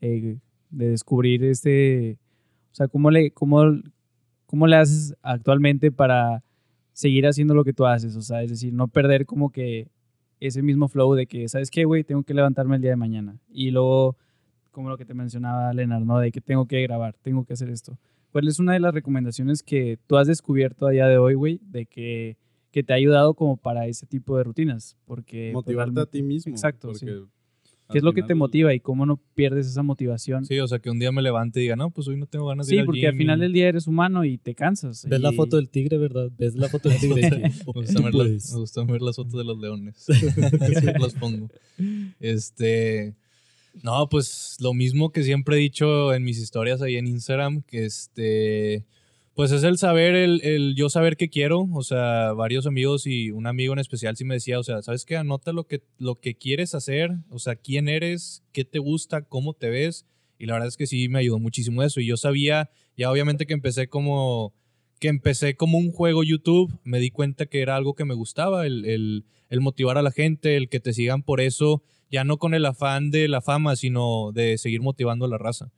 [0.00, 0.38] eh,
[0.70, 2.18] de descubrir este,
[2.76, 3.62] sea, cómo le, cómo,
[4.46, 6.44] cómo le haces actualmente para
[6.92, 9.88] seguir haciendo lo que tú haces, o sea, es decir, no perder como que
[10.40, 12.04] ese mismo flow de que, ¿sabes qué, güey?
[12.04, 13.38] Tengo que levantarme el día de mañana.
[13.48, 14.16] Y luego,
[14.70, 16.18] como lo que te mencionaba Leonard, ¿no?
[16.18, 17.98] De que tengo que grabar, tengo que hacer esto.
[18.32, 21.60] ¿Cuál es una de las recomendaciones que tú has descubierto a día de hoy, güey,
[21.62, 22.36] de que,
[22.70, 24.96] que te ha ayudado como para ese tipo de rutinas?
[25.06, 26.52] Porque pues, Motivarte a ti mismo.
[26.52, 27.22] Exacto, Porque
[27.90, 30.44] ¿Qué es lo que te motiva y cómo no pierdes esa motivación?
[30.44, 32.26] Sí, Sí, o sea, que un día me levante y diga, no, pues hoy no
[32.26, 34.54] tengo ganas de ir al porque al final y- del día eres humano y te
[34.54, 35.06] cansas.
[35.08, 36.30] Ves la foto del tigre, ¿verdad?
[36.36, 37.30] Ves la foto del tigre.
[37.40, 38.52] Me "Oh, gusta, ver las, puedes".
[38.52, 39.96] me gusta ver las fotos de los leones.
[40.06, 41.48] Siempre las pongo.
[42.20, 43.14] Este.
[43.82, 47.84] No, pues lo mismo que siempre he dicho en mis historias ahí en Instagram, que
[47.84, 48.84] este.
[49.36, 51.68] Pues es el saber, el, el yo saber qué quiero.
[51.74, 55.04] O sea, varios amigos y un amigo en especial sí me decía, o sea, ¿sabes
[55.04, 55.16] qué?
[55.18, 59.52] Anota lo que, lo que quieres hacer, o sea, quién eres, qué te gusta, cómo
[59.52, 60.06] te ves.
[60.38, 62.00] Y la verdad es que sí me ayudó muchísimo eso.
[62.00, 64.54] Y yo sabía, ya obviamente que empecé como
[64.98, 68.66] que empecé como un juego YouTube, me di cuenta que era algo que me gustaba,
[68.66, 72.38] el, el- el motivar a la gente, el que te sigan por eso, ya no
[72.38, 75.70] con el afán de la fama, sino de seguir motivando a la raza.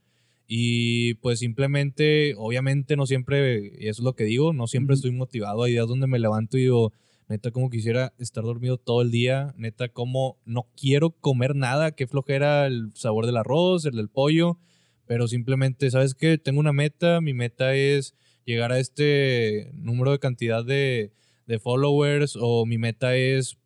[0.50, 5.10] Y pues simplemente, obviamente no siempre, y eso es lo que digo, no siempre estoy
[5.10, 5.62] motivado.
[5.62, 6.94] Hay días donde me levanto y digo,
[7.28, 12.06] neta, como quisiera estar dormido todo el día, neta, como no quiero comer nada, qué
[12.06, 14.58] flojera el sabor del arroz, el del pollo,
[15.06, 16.38] pero simplemente, ¿sabes qué?
[16.38, 18.14] Tengo una meta, mi meta es
[18.46, 21.12] llegar a este número de cantidad de,
[21.46, 23.58] de followers o mi meta es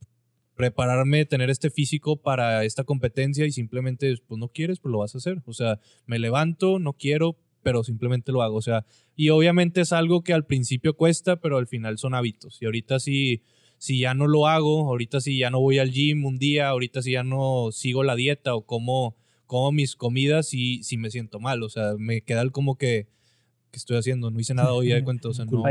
[0.55, 5.15] prepararme, tener este físico para esta competencia y simplemente, pues no quieres, pues lo vas
[5.15, 5.43] a hacer.
[5.47, 8.57] O sea, me levanto, no quiero, pero simplemente lo hago.
[8.57, 8.85] O sea,
[9.17, 12.61] y obviamente es algo que al principio cuesta, pero al final son hábitos.
[12.61, 13.43] Y ahorita sí,
[13.79, 17.03] si ya no lo hago, ahorita si ya no voy al gym un día, ahorita
[17.03, 21.41] si ya no sigo la dieta o como, como mis comidas y si me siento
[21.41, 21.62] mal.
[21.62, 23.09] O sea, me queda como que,
[23.72, 24.30] ¿qué estoy haciendo?
[24.30, 25.28] No hice nada hoy, de cuenta.
[25.28, 25.64] O sea, no.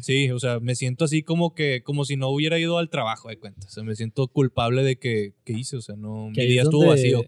[0.00, 3.28] Sí, o sea, me siento así como que, como si no hubiera ido al trabajo,
[3.28, 3.66] de cuenta.
[3.66, 6.62] O sea, me siento culpable de que, que hice, o sea, no, mi Que día
[6.62, 7.24] es estuvo donde- vacío.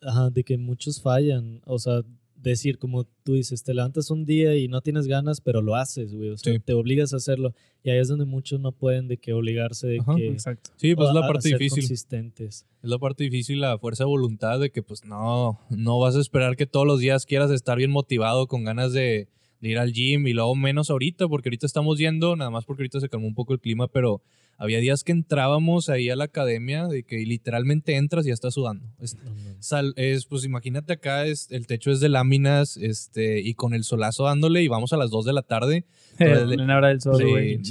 [0.00, 1.60] Ajá, de que muchos fallan.
[1.66, 2.02] O sea,
[2.36, 6.14] decir, como tú dices, te levantas un día y no tienes ganas, pero lo haces,
[6.14, 6.28] güey.
[6.28, 6.58] O sea, Sí.
[6.60, 7.54] te obligas a hacerlo.
[7.82, 10.28] Y ahí es donde muchos no pueden de que obligarse de Ajá, que...
[10.28, 10.70] Exacto.
[10.76, 11.82] Sí, pues o es la parte difícil.
[11.84, 12.66] consistentes.
[12.82, 16.20] Es la parte difícil, la fuerza de voluntad de que pues no, no vas a
[16.20, 19.28] esperar que todos los días quieras estar bien motivado, con ganas de,
[19.64, 22.82] de ir al gym y luego menos ahorita, porque ahorita estamos yendo, nada más porque
[22.82, 24.20] ahorita se calmó un poco el clima, pero
[24.58, 28.54] había días que entrábamos ahí a la academia de que literalmente entras y ya estás
[28.54, 28.86] sudando.
[29.00, 29.16] Es,
[29.58, 33.82] sal- es, pues imagínate acá, es, el techo es de láminas este, y con el
[33.84, 35.84] solazo dándole y vamos a las 2 de la tarde.
[36.18, 37.24] Entonces, hora del sol, Sí,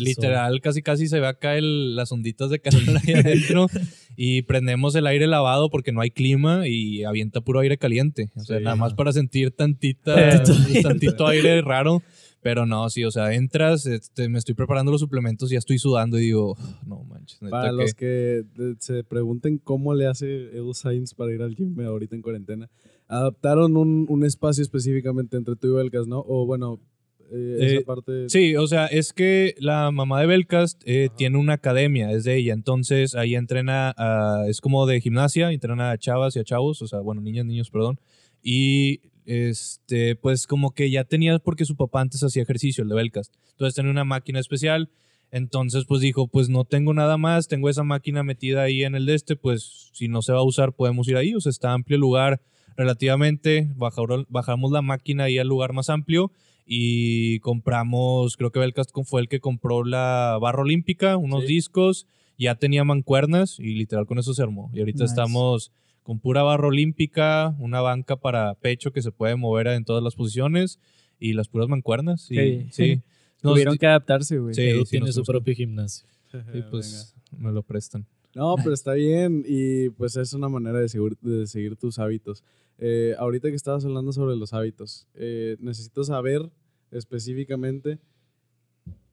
[0.04, 3.68] literal, casi casi se ve acá el, las onditas de calor ahí adentro
[4.16, 8.30] y prendemos el aire lavado porque no hay clima y avienta puro aire caliente.
[8.36, 8.64] O sea, Sí.
[8.64, 12.02] nada más para sentir tantita, Tantito tantito aire raro.
[12.42, 15.78] Pero no, sí, o sea, entras, este, me estoy preparando los suplementos y ya estoy
[15.80, 17.40] sudando y digo, no manches.
[17.50, 18.44] Para que- los que
[18.80, 22.70] se pregunten cómo le hace Edu Sainz para ir al gym ahorita en cuarentena,
[23.08, 26.20] adaptaron un, un espacio específicamente entre tú y Belcas, ¿no?
[26.28, 26.82] O bueno,
[27.32, 28.30] eh, Eh, esa parte...
[28.30, 32.36] Sí, o sea, es que la mamá de Belcast eh, tiene una academia, es de
[32.38, 32.54] ella.
[32.54, 36.88] Entonces ahí entrena, a- es como de gimnasia, entrena a chavas y a chavos, o
[36.88, 38.00] sea, bueno, niñas, niños, perdón.
[38.42, 42.96] Y este, pues como que ya tenía, porque su papá antes hacía ejercicio, el de
[42.96, 43.34] Belcast.
[43.52, 44.90] Entonces tenía una máquina especial.
[45.32, 49.08] Entonces, pues dijo, pues no tengo nada más, tengo esa máquina metida ahí en el
[49.08, 51.34] de este, pues si no se va a usar, podemos ir ahí.
[51.34, 52.40] O sea, está amplio el lugar
[52.78, 53.68] relativamente.
[53.76, 56.32] Bajamos la máquina ahí al lugar más amplio
[56.66, 61.54] y compramos, creo que Belcast fue el que compró la barra olímpica, unos Sí.
[61.54, 64.70] discos, ya tenía mancuernas y literal con eso se armó.
[64.74, 65.12] Y ahorita Nice.
[65.14, 65.72] estamos
[66.04, 70.16] con pura barra olímpica, una banca para pecho que se puede mover en todas las
[70.16, 70.80] posiciones
[71.20, 72.30] y las puras mancuernas.
[72.32, 72.68] Y, Sí.
[72.72, 73.02] sí.
[73.44, 74.54] Nos- Tuvieron que adaptarse, güey.
[74.54, 75.34] Sí, Edu sí, tiene su gusta.
[75.34, 76.08] propio gimnasio.
[76.54, 78.06] Sí, pues me lo prestan.
[78.36, 82.44] No, pero está bien y pues es una manera de seguir, de seguir tus hábitos.
[82.86, 86.52] Eh, ahorita que estabas hablando sobre los hábitos, eh, necesito saber
[86.92, 87.98] específicamente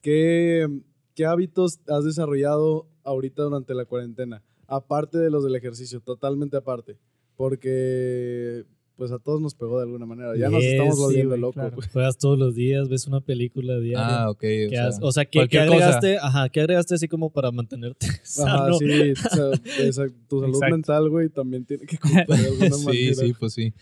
[0.02, 0.66] qué,
[1.14, 6.98] qué hábitos has desarrollado ahorita durante la cuarentena, aparte de los del ejercicio, totalmente aparte,
[7.36, 8.66] porque
[9.00, 10.36] pues a todos nos pegó de alguna manera.
[10.36, 11.54] Ya nos estamos sí, volviendo güey, locos.
[11.54, 11.76] claro.
[11.90, 14.24] Juegas todos los días, ves una película diaria.
[14.24, 14.36] Ah, ok.
[14.36, 15.74] O ¿Qué sea, has- o sea, ¿qué, qué cualquier cosa.
[15.76, 16.18] agregaste?
[16.18, 18.74] Ajá, ¿qué agregaste así como para mantenerte Ajá, sano?
[18.78, 20.74] sí, o sea, esa- tu salud Exacto.
[20.76, 23.14] mental, güey, también tiene que cumplir de alguna sí, manera.
[23.14, 23.72] sí, pues sí.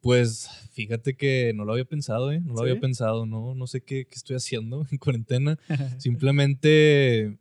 [0.00, 2.38] Pues fíjate que no lo había pensado, ¿eh?
[2.40, 2.68] No lo ¿Sí?
[2.68, 5.58] había pensado, no, no sé qué, qué estoy haciendo en cuarentena.
[5.98, 7.36] Simplemente,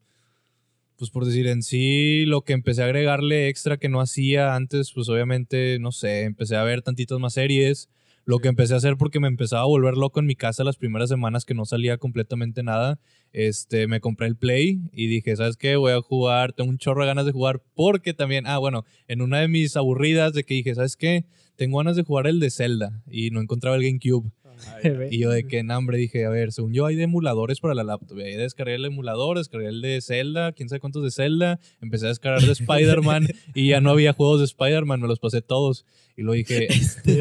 [0.97, 4.91] pues por decir en sí, lo que empecé a agregarle extra que no hacía antes,
[4.93, 7.89] pues obviamente, no sé, empecé a ver tantitas más series.
[8.25, 10.75] Lo que empecé a hacer porque me empezaba a volver loco en mi casa las
[10.75, 12.99] primeras semanas que no salía completamente nada.
[13.31, 15.77] Este, me compré el Play y dije, ¿sabes qué?
[15.77, 19.21] Voy a jugar, tengo un chorro de ganas de jugar porque también, ah, bueno, en
[19.21, 21.23] una de mis aburridas de que dije, ¿sabes qué?
[21.55, 24.29] Tengo ganas de jugar el de Zelda y no encontraba el GameCube.
[25.09, 27.73] Y yo de que en hambre dije, a ver, según yo hay de emuladores para
[27.73, 28.19] la laptop.
[28.19, 31.59] Y ahí descargué el emulador, descargué el de Zelda, quién sabe cuántos de Zelda.
[31.81, 35.41] Empecé a descargar de Spider-Man y ya no había juegos de Spider-Man, me los pasé
[35.41, 35.85] todos.
[36.15, 37.19] Y luego dije, Este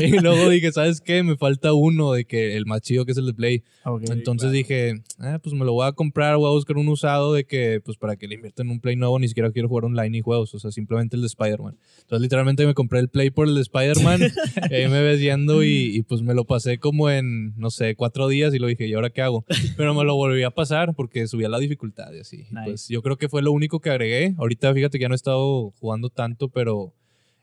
[0.06, 1.22] y luego dije, ¿sabes qué?
[1.22, 3.64] Me falta uno de que el más chido que es el de Play.
[4.10, 7.44] Entonces dije, ah, pues me lo voy a comprar, voy a buscar un usado de
[7.44, 10.10] que, pues para que le inviertan en un Play nuevo, ni siquiera quiero jugar online
[10.10, 11.76] ni juegos, o sea, simplemente el de Spider-Man.
[12.02, 14.20] Entonces literalmente me compré el Play por el de Spider-Man,
[14.70, 17.94] y ahí me ves yendo y, y, pues me lo pasé como en, no sé,
[17.96, 19.44] cuatro días y lo dije, ¿y ahora qué hago?
[19.76, 22.38] Pero me lo volví a pasar porque subía la dificultad y así.
[22.50, 22.64] Nice.
[22.64, 24.34] Pues yo creo que fue lo único que agregué.
[24.38, 26.94] Ahorita fíjate que ya no he estado jugando tanto, pero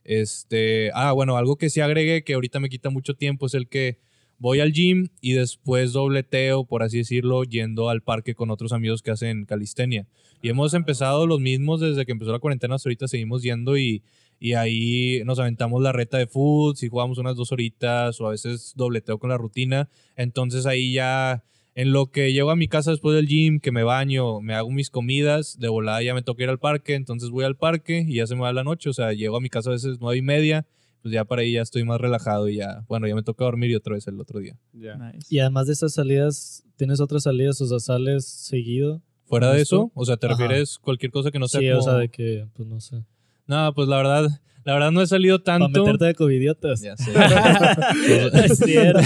[0.04, 3.68] este, ah, bueno, algo que sí agregué que ahorita me quita mucho tiempo es el
[3.68, 4.00] que
[4.40, 9.02] voy al gym y después dobleteo, por así decirlo, yendo al parque con otros amigos
[9.02, 10.08] que hacen calistenia.
[10.42, 14.04] Y hemos empezado los mismos desde que empezó la cuarentena hasta ahorita, seguimos yendo y,
[14.40, 18.32] y ahí nos aventamos la reta de food, si jugamos unas dos horitas o a
[18.32, 19.90] veces dobleteo con la rutina.
[20.16, 21.44] Entonces ahí ya,
[21.76, 24.70] en lo que llego a mi casa después del gym, que me baño, me hago
[24.70, 28.16] mis comidas, de volada ya me toca ir al parque, entonces voy al parque y
[28.16, 30.18] ya se me va la noche, o sea, llego a mi casa a veces nueve
[30.18, 30.66] y media,
[31.02, 33.72] pues ya para ahí ya estoy más relajado y ya, bueno, ya me toca dormir
[33.72, 34.58] y otra vez el otro día.
[34.74, 34.96] Ya.
[34.96, 35.28] Nice.
[35.30, 37.60] Y además de esas salidas, ¿tienes otras salidas?
[37.62, 39.02] O sea, ¿sales seguido?
[39.26, 40.36] Fuera de eso, o sea, ¿te Ajá.
[40.36, 41.80] refieres cualquier cosa que no sea sí, como...
[41.80, 43.04] o sea, de que, pues no sé.
[43.48, 44.30] No, pues la verdad,
[44.66, 45.84] la verdad no he salido Para tanto.
[45.84, 46.82] meterte de covidiotas.
[46.82, 47.12] Ya sé.
[48.46, 49.02] es cierto.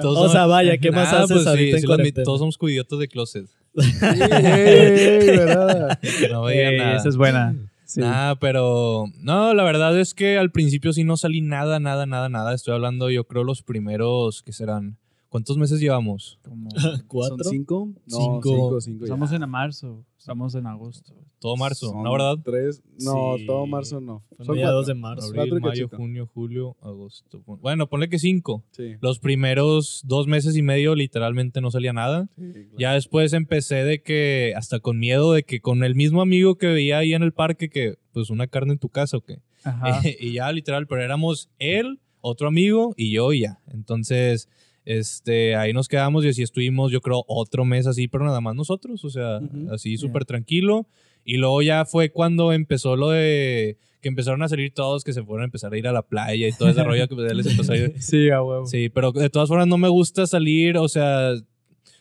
[0.00, 2.24] Todos o sea, vaya, ¿qué más Nah, haces pues sí, ahorita en sí cuarentena?
[2.24, 3.46] Todos somos cuidiotos de closet.
[3.76, 5.98] ¡Ey, ¿verdad?
[6.00, 6.96] Que no veía nada.
[6.96, 7.54] esa es buena.
[7.84, 8.00] Sí.
[8.00, 12.28] Nah, pero no, la verdad es que al principio sí no salí nada, nada, nada,
[12.28, 12.54] nada.
[12.54, 14.98] Estoy hablando, yo creo, los primeros que serán.
[15.28, 16.38] ¿Cuántos meses llevamos?
[16.42, 16.68] Como-
[17.06, 17.38] ¿Cuatro?
[17.44, 17.88] ¿Son cinco?
[18.06, 18.40] No, Cinco.
[18.44, 19.04] cinco, cinco.
[19.04, 21.12] estamos en marzo, estamos en agosto.
[21.38, 22.36] Todo marzo, Son ¿no, verdad?
[22.42, 22.82] Tres.
[23.00, 23.46] No, Sí.
[23.46, 24.24] todo marzo no.
[24.40, 24.94] Son mediados cuatro.
[24.94, 25.26] de marzo.
[25.26, 27.42] Abril, Cuatro mayo, junio, julio, agosto.
[27.60, 28.64] Bueno, ponle que cinco.
[28.72, 28.96] Sí.
[29.00, 32.28] Los primeros dos meses y medio literalmente no salía nada.
[32.36, 32.68] sí, claro.
[32.78, 36.66] Ya después empecé de que, hasta con miedo de que con el mismo amigo que
[36.68, 39.40] veía ahí en el parque, que pues una carne en tu casa o qué.
[39.62, 40.00] Ajá.
[40.20, 43.60] y ya literal, pero éramos él, otro amigo y yo y ya.
[43.68, 44.48] Entonces,
[44.88, 48.54] este, ahí nos quedamos y así estuvimos, yo creo, otro mes así, pero nada más
[48.54, 49.38] nosotros, o sea,
[49.70, 50.86] así súper tranquilo.
[51.26, 55.22] Y luego ya fue cuando empezó lo de que empezaron a salir todos, que se
[55.22, 57.46] fueron a empezar a ir a la playa y todo ese rollo que pues, les
[57.46, 57.94] empezó a ir.
[58.00, 58.64] Sí, a huevo.
[58.64, 61.34] Sí, pero de todas formas no me gusta salir, o sea,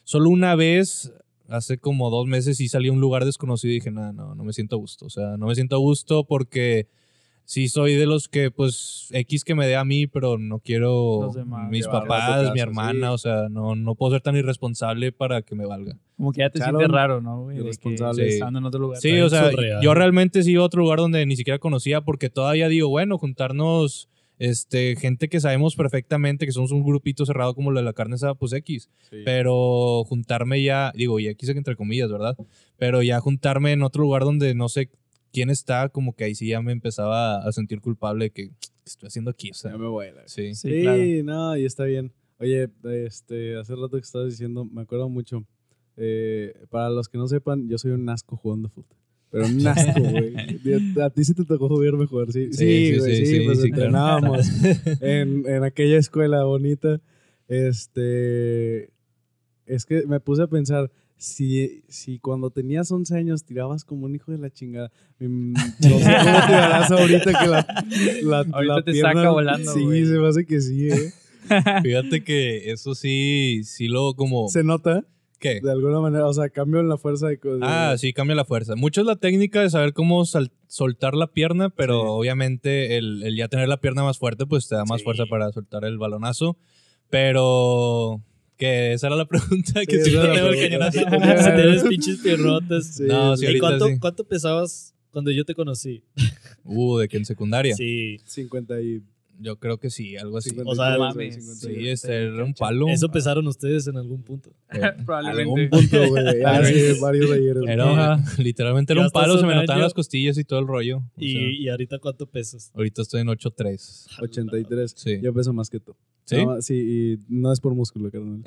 [0.06, 1.12] solo una vez,
[1.50, 4.44] hace como dos meses sí salí a un lugar desconocido y dije, no, no, no
[4.46, 6.88] me siento a gusto, o sea, no me siento a gusto porque
[7.50, 11.22] sí soy de los que, pues, X que me dé a mí, pero no quiero
[11.22, 11.70] Los demás.
[11.72, 13.14] mis papás, mi hermana, sí.
[13.14, 15.98] o sea, no, no puedo ser tan irresponsable para que me valga.
[16.18, 17.44] Como que ya te Claro, sientes raro, ¿no?
[17.44, 17.56] güey?
[17.56, 18.28] De que irresponsable.
[18.28, 18.34] Sí.
[18.36, 19.00] Estando en otro lugar.
[19.00, 19.82] Sí, o sea, surreal.
[19.82, 23.18] yo realmente sí iba a otro lugar donde ni siquiera conocía porque todavía digo, bueno,
[23.18, 27.94] juntarnos este, gente que sabemos perfectamente que somos un grupito cerrado como lo de la
[27.94, 28.90] carne asada, pues X.
[29.10, 29.18] Sí.
[29.26, 32.36] Pero juntarme ya, digo, y aquí sé que entre comillas, ¿verdad?
[32.78, 34.90] Pero ya juntarme en otro lugar donde no sé
[35.38, 38.70] quién está, como que ahí sí ya me empezaba a sentir culpable de que ¿qué
[38.86, 40.08] estoy haciendo aquí, o sea, Ya me voy.
[40.12, 40.56] la- sí.
[40.56, 41.04] Sí, Sí, claro.
[41.24, 42.12] no, y está bien.
[42.40, 42.70] Oye,
[43.06, 45.46] este, hace rato que estabas diciendo, me acuerdo mucho.
[45.96, 48.98] eh, para los que no sepan, yo soy un asco jugando fútbol.
[49.30, 50.34] Pero un asco, güey.
[51.02, 52.48] A ti sí te tocó verme jugar, sí.
[52.54, 53.86] Sí, Sí, sí, güey, sí, sí, sí, pues sí, claro.
[53.90, 54.48] entrenábamos
[55.02, 57.00] en, en aquella escuela bonita.
[57.48, 58.90] Este,
[59.66, 64.16] es que me puse a pensar, si, si cuando tenías 11 años tirabas como un
[64.16, 65.60] hijo de la chingada, mm, no
[66.00, 67.68] sé cómo tirarás ahorita que la,
[68.24, 70.06] la, Ahorita la te saca volando, Sí, güey.
[70.06, 71.12] se me hace que sí, ¿eh?
[71.84, 74.48] Fíjate que eso sí, sí lo como...
[74.50, 75.06] Se nota,
[75.40, 75.60] ¿Qué?
[75.62, 77.40] de alguna manera, o sea, cambio en la fuerza de...
[77.40, 78.76] co- de- Ah, sí, cambia la fuerza.
[78.76, 82.06] Mucho es la técnica de saber cómo sal- soltar la pierna, pero Sí.
[82.10, 85.04] obviamente el, el ya tener la pierna más fuerte, pues te da más Sí.
[85.06, 86.58] fuerza para soltar el balonazo.
[87.10, 88.22] Pero
[88.58, 91.00] que esa era la pregunta, que Sí, si no tengo el cañonazo.
[91.00, 91.06] si
[91.56, 92.88] tienes pinches pierrotes.
[92.96, 94.00] Sí, No, sí, sí, ¿Y ahorita cuánto, sí.
[94.00, 96.04] cuánto pesabas cuando yo te conocí?
[96.64, 97.76] Uh, de que en secundaria.
[97.76, 98.20] Sí.
[98.26, 99.02] 50 y...
[99.40, 100.50] Yo creo que sí, algo así.
[100.50, 102.88] 50 O sea, mames, 50 Sí, este era un palo.
[102.90, 104.50] Eso pesaron ustedes en algún punto.
[104.74, 105.68] Eh, Algún Probablemente.
[105.70, 106.42] punto, güey.
[106.44, 107.60] Ah, sí, varios ayeres.
[107.62, 107.72] güey.
[107.72, 110.98] Era, literalmente era un palo, se me notaban las costillas y todo el rollo.
[110.98, 112.72] O Y, sea, y ahorita cuánto pesas?
[112.74, 114.08] ahorita estoy en 8.3.
[114.24, 114.94] 83.
[114.98, 115.20] Sí.
[115.22, 115.96] Yo peso más que tú.
[116.28, 116.46] ¿Sí?
[116.46, 118.44] No, sí, y no es por músculo, carnal.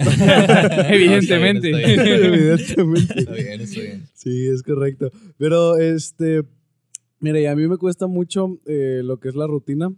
[0.91, 1.71] Evidentemente.
[1.71, 2.25] No, está bien, está bien.
[2.35, 3.19] Evidentemente.
[3.21, 4.09] Está bien, está bien.
[4.13, 5.11] Sí, es correcto.
[5.39, 6.43] Pero, este,
[7.21, 9.91] mire, a mí me cuesta mucho eh, lo que es la rutina.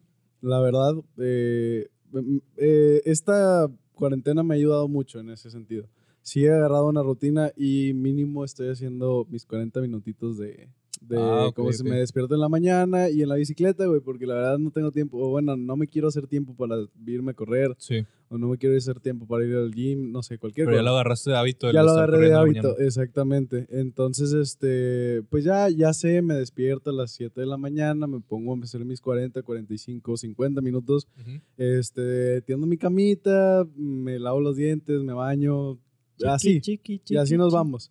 [0.43, 5.89] La verdad, eh, mm, eh, esta cuarentena me ha ayudado mucho en ese sentido.
[6.21, 10.69] Sí he agarrado una rutina y mínimo estoy haciendo mis 40 minutitos de,
[11.09, 14.01] De Ah, ok, cómo se me despierto en la mañana y en la bicicleta, güey,
[14.01, 15.19] porque la verdad no tengo tiempo.
[15.19, 17.75] O bueno, no me quiero hacer tiempo para irme a correr.
[17.79, 18.05] Sí.
[18.29, 20.11] O no me quiero hacer tiempo para ir al gym.
[20.11, 20.91] No sé, cualquier Pero ya cosa.
[20.91, 21.71] lo agarraste de hábito.
[21.73, 23.67] Ya lo agarré de hábito, exactamente.
[23.69, 28.21] Entonces, este, pues ya, ya sé, me despierto a las 7 de la mañana, me
[28.21, 31.41] pongo a hacer mis 40, 45, 50 minutos, Ujú.
[31.59, 35.79] este, tiendo mi camita, me lavo los dientes, me baño,
[36.25, 37.91] así, Chiqui, chiqui, y así nos vamos.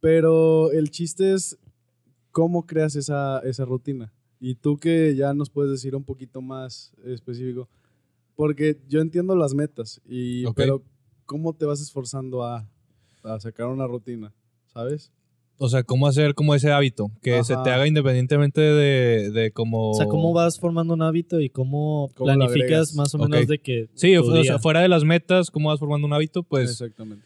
[0.00, 1.58] Pero el chiste es
[2.36, 4.12] cómo creas esa, esa rutina.
[4.38, 7.66] Y tú que ya nos puedes decir un poquito más específico,
[8.34, 10.82] porque yo entiendo las metas, y, pero
[11.24, 12.68] ¿cómo te vas esforzando a,
[13.22, 14.34] a sacar una rutina?
[14.66, 15.10] ¿Sabes?
[15.56, 17.10] O sea, ¿cómo hacer como ese hábito?
[17.22, 19.92] Que se te haga independientemente de, de como...
[19.92, 23.58] O sea, ¿cómo vas formando un hábito y cómo, ¿Cómo planificas más o menos de
[23.60, 26.42] que Sí, o sea, fuera de las metas, ¿cómo vas formando un hábito?
[26.42, 27.24] Pues, Exactamente.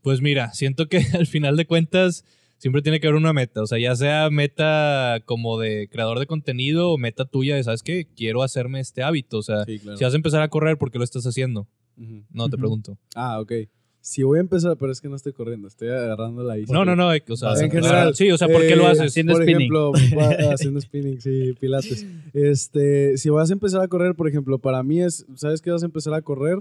[0.00, 2.24] pues mira, siento que al final de cuentas
[2.58, 3.62] siempre tiene que haber una meta.
[3.62, 7.82] O sea, ya sea meta como de creador de contenido o meta tuya de, ¿sabes
[7.82, 8.06] qué?
[8.16, 9.38] Quiero hacerme este hábito.
[9.38, 9.96] O sea, Sí, claro.
[9.98, 11.66] si vas a empezar a correr, ¿por qué lo estás haciendo?
[11.96, 12.24] Ujú.
[12.30, 12.60] No, te Ujú.
[12.62, 12.98] pregunto.
[13.14, 13.52] Ah, ok.
[14.00, 16.72] Si voy a empezar, pero es que no estoy corriendo, estoy agarrando la bici.
[16.72, 17.12] No, no, no.
[17.12, 18.14] eh, O sea, En general.
[18.14, 19.06] Sí, o sea, ¿por qué lo Eh, haces?
[19.08, 19.62] haciendo por spinning.
[19.72, 19.92] ejemplo,
[20.54, 22.06] haciendo spinning, sí, pilates.
[22.32, 25.82] Este, si vas a empezar a correr, por ejemplo, para mí es, ¿sabes qué vas
[25.82, 26.60] a empezar a correr?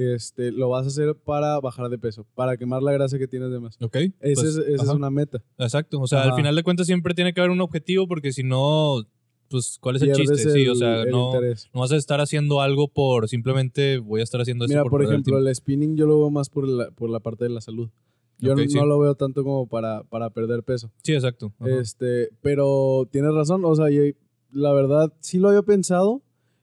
[0.00, 3.50] Este, lo vas a hacer para bajar de peso, para quemar la grasa que tienes
[3.50, 3.76] de más.
[3.80, 3.96] Ok.
[3.96, 5.42] Esa pues, es, esa es una meta.
[5.58, 6.00] Exacto.
[6.00, 9.04] O sea, al final de cuentas siempre tiene que haber un objetivo porque si no,
[9.48, 10.52] pues, ¿cuál es el Pierdes chiste?
[10.52, 11.32] sí, o sea, no,
[11.74, 15.08] vas a estar haciendo algo por simplemente voy a estar haciendo esto por, por el
[15.08, 17.90] ejemplo, el spinning yo lo veo más por la, por la parte de la salud.
[18.38, 18.74] Yo no, sí.
[18.74, 20.90] no lo veo tanto como para, para perder peso.
[21.02, 21.52] Sí, exacto.
[21.58, 21.78] Ajá.
[21.78, 24.16] Este, pero tienes razón, o sea, y
[24.50, 26.22] la verdad sí lo había pensado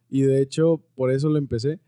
[0.10, 1.80] y de hecho por eso lo empecé,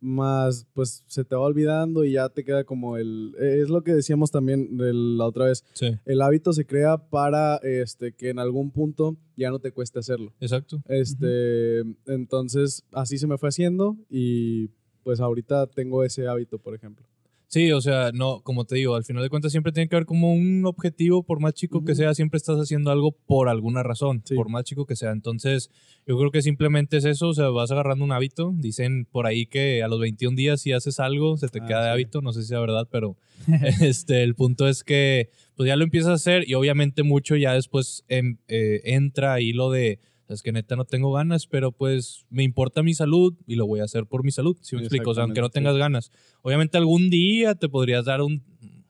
[0.00, 3.92] más pues se te va olvidando y ya te queda como el, es lo que
[3.94, 8.38] decíamos también de la otra vez, Sí, el hábito se crea para este, que en
[8.38, 10.32] algún punto ya no te cueste hacerlo.
[10.40, 10.82] exacto.
[10.88, 14.68] Este, entonces así se me fue haciendo y
[15.02, 17.06] pues ahorita tengo ese hábito, por ejemplo.
[17.52, 20.06] Sí, o sea, no, como te digo, al final de cuentas siempre tiene que haber
[20.06, 24.22] como un objetivo, por más chico que sea, siempre estás haciendo algo por alguna razón,
[24.24, 24.36] Sí.
[24.36, 25.10] por más chico que sea.
[25.10, 25.68] Entonces,
[26.06, 28.52] yo creo que simplemente es eso, o sea, vas agarrando un hábito.
[28.54, 31.78] Dicen por ahí que a los 21 días si haces algo, se te Ah, queda
[31.80, 31.92] de sí.
[31.94, 33.16] hábito, no sé si sea verdad, pero
[33.80, 37.52] este, el punto es que pues ya lo empiezas a hacer y obviamente mucho ya
[37.54, 39.98] después em- eh, entra ahí lo de,
[40.34, 43.80] es que neta no tengo ganas, pero pues me importa mi salud y lo voy
[43.80, 46.12] a hacer por mi salud, si me explico, o sea, aunque no tengas ganas.
[46.42, 48.42] Obviamente algún día te podrías dar un,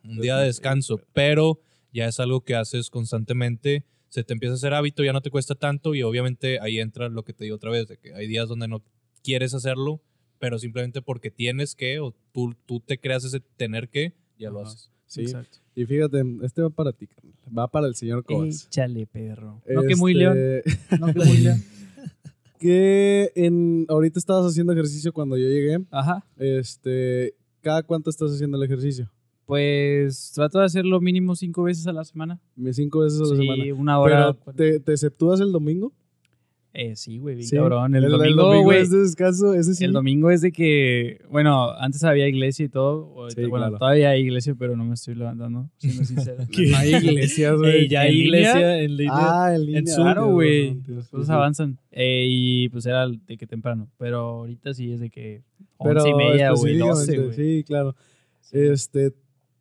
[0.05, 1.61] un día de descanso, pero
[1.92, 5.31] ya es algo que haces constantemente, se te empieza a hacer hábito, ya no te
[5.31, 8.26] cuesta tanto y obviamente ahí entra lo que te digo otra vez, de que hay
[8.26, 8.83] días donde no
[9.22, 10.03] quieres hacerlo,
[10.38, 14.61] pero simplemente porque tienes que o tú, tú te creas ese tener que, ya lo
[14.61, 14.90] haces.
[15.10, 15.22] Sí.
[15.22, 15.58] Exacto.
[15.74, 17.08] Y fíjate, este va para ti,
[17.56, 18.66] va para el señor Cobas.
[18.66, 19.60] Échale, perro.
[19.68, 21.00] No que muy Este, león.
[21.00, 21.64] No que muy león.
[22.60, 25.84] que en ahorita estabas haciendo ejercicio cuando yo llegué.
[25.90, 26.24] Ajá.
[26.36, 29.10] Este, ¿cada cuánto estás haciendo el ejercicio?
[29.46, 32.40] Pues trato de hacerlo mínimo cinco veces a la semana.
[32.70, 33.74] Cinco veces a la sí, semana.
[33.74, 34.32] una hora.
[34.44, 35.92] Pero ¿te, te exceptúas el domingo?
[36.72, 37.56] Eh, sí, güey, bien Sí.
[37.56, 37.96] cabrón.
[37.96, 38.80] El, domingo, güey.
[38.80, 39.85] es de descanso, ese sí.
[39.85, 43.28] El domingo es de que, bueno, antes había iglesia y todo.
[43.30, 43.78] Sí, bueno, claro.
[43.78, 46.44] todavía hay iglesia, pero no me estoy levantando, siendo sincero.
[46.70, 47.72] No hay iglesias, güey.
[47.72, 49.12] Ey, ya hay ¿En iglesia en línea.
[49.16, 49.83] Ah, en línea.
[49.94, 50.04] Zoom.
[50.04, 50.80] Claro, güey.
[50.87, 51.35] Los razón.
[51.35, 51.78] avanzan.
[51.90, 53.88] Eh, y pues era de que temprano.
[53.98, 55.42] Pero ahorita sí es de que
[55.76, 57.35] once y media, güey, doce, güey.
[57.35, 57.96] Sí, claro.
[58.52, 59.12] Este,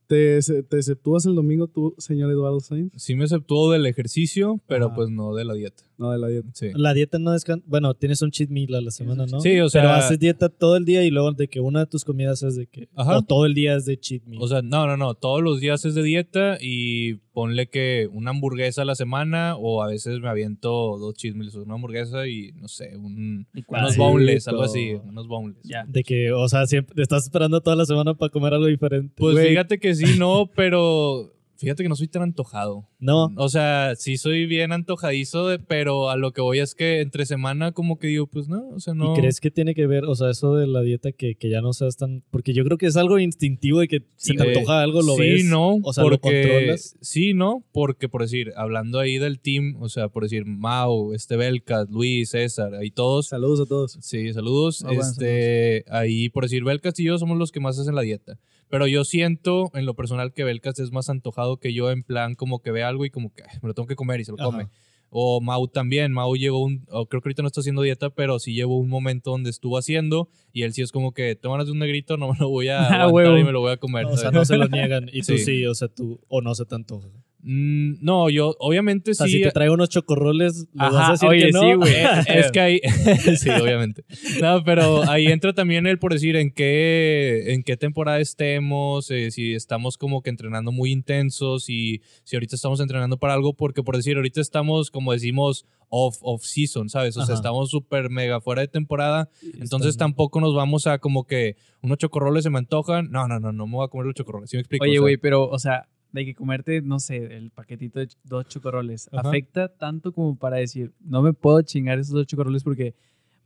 [0.09, 2.91] ¿te, ¿te exceptúas el domingo tú, señor Eduardo Sainz?
[2.97, 4.95] Sí me exceptuó del ejercicio, pero Ajá.
[4.95, 5.83] pues no de la dieta.
[5.99, 6.49] No, de la dieta.
[6.53, 6.71] Sí.
[6.73, 7.63] La dieta no descansa.
[7.67, 9.39] Bueno, tienes un cheat meal a la semana, ¿no?
[9.39, 11.85] Sí, o sea- Pero haces dieta todo el día y luego de que una de
[11.85, 12.89] tus comidas es de que.
[12.95, 13.19] Ajá.
[13.19, 14.41] O todo el día es de cheat meal.
[14.41, 15.13] O sea, no, no, no.
[15.13, 19.81] Todos los días es de dieta y ponle que una hamburguesa a la semana o
[19.81, 24.63] a veces me aviento dos chismes, una hamburguesa y no sé, un, unos boneless, algo
[24.63, 25.63] así, unos boneless.
[25.63, 25.85] Ya.
[25.87, 29.13] de que, o sea, siempre estás esperando toda la semana para comer algo diferente.
[29.15, 29.51] Pues Güey.
[29.51, 32.87] fíjate que sí, no, pero fíjate que no soy tan antojado.
[32.99, 33.31] No.
[33.37, 37.25] O sea, sí soy bien antojadizo, de- pero a lo que voy es que entre
[37.25, 39.13] semana como que digo, pues no, o sea, no.
[39.13, 41.61] ¿Y crees que tiene que ver, o sea, eso de la dieta que, que ya
[41.61, 42.23] no seas tan.
[42.31, 45.21] Porque yo creo que es algo instintivo de que si te antoja algo, lo sí,
[45.21, 45.45] ves.
[45.45, 46.95] no, O sea, lo controlas.
[47.01, 51.35] Sí, no, porque por decir, hablando ahí del team, o sea, por decir, Mau, este
[51.35, 53.27] Belcas, Luis, César, ahí todos.
[53.27, 53.97] Saludos a todos.
[54.01, 54.81] Sí, saludos.
[54.83, 58.01] Ah, bueno, este, ahí por decir, Belcas y yo somos los que más hacen la
[58.01, 58.37] dieta.
[58.69, 62.35] Pero yo siento en lo personal que Belcas es más antojado que yo, en plan,
[62.35, 64.31] como que ve algo y como que "Ay, me lo tengo que comer y se
[64.31, 64.45] lo Ajá.
[64.45, 64.67] come.
[65.11, 66.11] O Mau también.
[66.13, 66.85] Mau llegó un.
[66.91, 69.77] o creo que ahorita no está haciendo dieta, pero sí llevó un momento donde estuvo
[69.79, 70.29] haciendo.
[70.53, 72.67] Y él sí es como que, te ganas de un negrito, no me lo voy
[72.67, 74.05] a Ah, aguantar y me lo voy a comer.
[74.05, 75.09] O sea, no se lo niegan.
[75.11, 75.39] Y tú Sí.
[75.39, 76.19] sí, o sea, tú.
[76.27, 77.07] O no se te antoja.
[77.41, 79.33] Mm, no, yo obviamente O sea, sí.
[79.37, 81.61] si te traigo unos chocorroles, ¿le vas a Ajá, decir oye, que no?
[81.61, 81.93] sí, güey.
[82.27, 82.79] es que ahí,
[83.37, 84.03] sí, obviamente.
[84.41, 89.31] No, pero ahí entra también el por decir en qué, en qué temporada estemos, eh,
[89.31, 93.83] si estamos como que entrenando muy intensos y si ahorita estamos entrenando para algo, porque
[93.83, 97.15] por decir, ahorita estamos, como decimos, off, off season, ¿sabes?
[97.15, 97.39] O sea, Ajá.
[97.41, 99.29] estamos súper mega fuera de temporada,
[99.59, 103.09] entonces Están- tampoco nos vamos a como que unos chocorroles se me antojan.
[103.11, 104.83] No, no, no, no me voy a comer los chocorroles, ¿sí me explico?
[104.83, 108.09] O Oye, sea, güey, pero, o sea, de que comerte, no sé, el paquetito de
[108.23, 109.29] dos chocorroles, Ajá.
[109.29, 112.95] ¿afecta tanto como para decir, no me puedo chingar esos dos chocorroles porque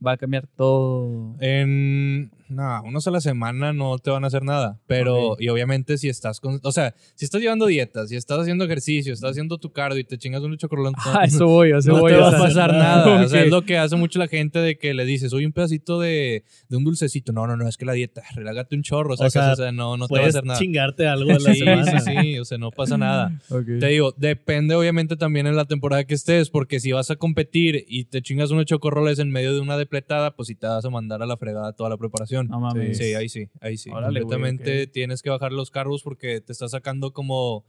[0.04, 1.36] va a cambiar todo?
[1.40, 2.30] En.
[2.54, 4.80] No, unos a la semana no te van a hacer nada.
[4.86, 5.40] Pero, Ok.
[5.42, 6.60] y obviamente si estás con.
[6.62, 10.04] O sea, si estás llevando dietas, si estás haciendo ejercicio, estás haciendo tu cardio y
[10.04, 10.94] te chingas un chocolate.
[11.04, 12.12] Ah, eso voy, eso no voy.
[12.12, 13.06] te va a pasar nada.
[13.06, 13.24] nada.
[13.24, 15.52] O sea, es lo que hace mucho la gente de que le dices, oye, un
[15.52, 17.32] pedacito de, de un dulcecito.
[17.32, 19.14] No, no, no, es que la dieta, relágate un chorro.
[19.14, 20.58] O sea, O sea, o sea no, no te va a hacer nada.
[20.58, 22.00] chingarte algo a la Sí, semana.
[22.00, 23.40] sí, sí, o sea, no pasa nada.
[23.50, 23.64] Ok.
[23.80, 27.84] Te digo, depende obviamente también en la temporada que estés, porque si vas a competir
[27.88, 30.90] y te chingas unos chocorroles en medio de una depletada, pues sí te vas a
[30.90, 32.43] mandar a la fregada toda la preparación.
[32.48, 32.98] No mames.
[32.98, 33.90] Sí, ahí sí, ahí sí.
[33.90, 34.90] Órale, güey, Completamente ok.
[34.92, 37.64] tienes que bajar los cargos porque te está sacando como.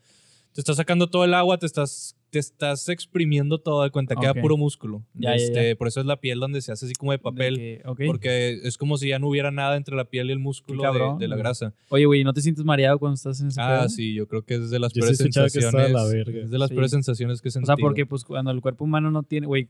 [0.53, 4.31] Te está sacando todo el agua, te estás, te estás exprimiendo todo de cuenta, queda
[4.31, 4.39] Ok.
[4.39, 5.03] puro músculo.
[5.13, 5.75] Ya, ya, este, ya.
[5.75, 7.57] Por eso es la piel donde se hace así como de De papel.
[7.57, 8.01] que- ok.
[8.07, 10.87] Porque es como si ya no hubiera nada entre la piel y el músculo de-
[10.87, 11.43] cabrón, de, la güey.
[11.43, 11.73] grasa.
[11.89, 13.89] Oye, güey, ¿no te sientes mareado cuando estás en ese Ah, pedo?
[13.89, 15.87] sí, yo creo que es de las Yo sí peores que sensaciones.
[15.87, 16.41] de la verga.
[16.43, 16.73] Es de las Sí.
[16.75, 17.75] peores sensaciones que he O sentido.
[17.75, 19.67] sea, porque pues cuando el cuerpo humano no tiene, güey,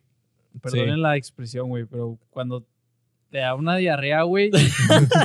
[0.62, 2.64] perdonen la expresión, güey, pero cuando
[3.36, 4.50] te da una diarrea, güey,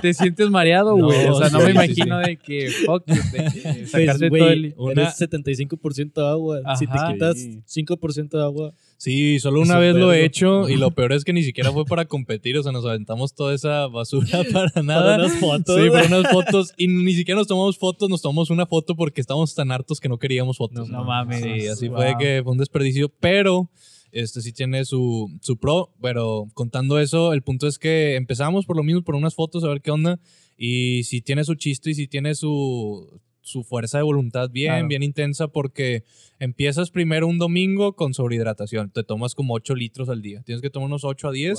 [0.03, 1.29] te sientes mareado, No, güey.
[1.29, 3.15] o sea, no sí, me sí, imagino de que, fuck, de
[3.53, 4.75] que Pues, sacarte güey, todo el...
[4.77, 6.61] Una- eres 75% agua.
[6.77, 7.85] si te quitas Sí.
[7.87, 11.23] 5% de agua, Sí, solo una un vez lo he hecho y lo peor es
[11.25, 15.17] que ni siquiera fue para competir, o sea, nos aventamos toda esa basura para nada.
[15.17, 15.81] para unas fotos.
[15.81, 19.21] Sí, para unas fotos y ni siquiera nos tomamos fotos, nos tomamos una foto porque
[19.21, 20.89] estábamos tan hartos que no queríamos fotos.
[20.89, 21.43] No mames.
[21.43, 21.97] Sí, así Wow.
[21.97, 23.71] fue que fue un desperdicio, pero
[24.13, 28.77] este sí tiene su, su pro, pero contando eso, el punto es que empezamos por
[28.77, 30.19] lo mismo, por unas fotos, a ver qué onda,
[30.57, 34.89] y si tiene su chiste y si tiene su, su fuerza de voluntad bien, Claro.
[34.89, 36.05] bien intensa, porque
[36.39, 40.71] empiezas primero un domingo con sobrehidratación, te tomas como 8 litros al día, tienes que
[40.71, 41.59] tomar unos 8 a 10.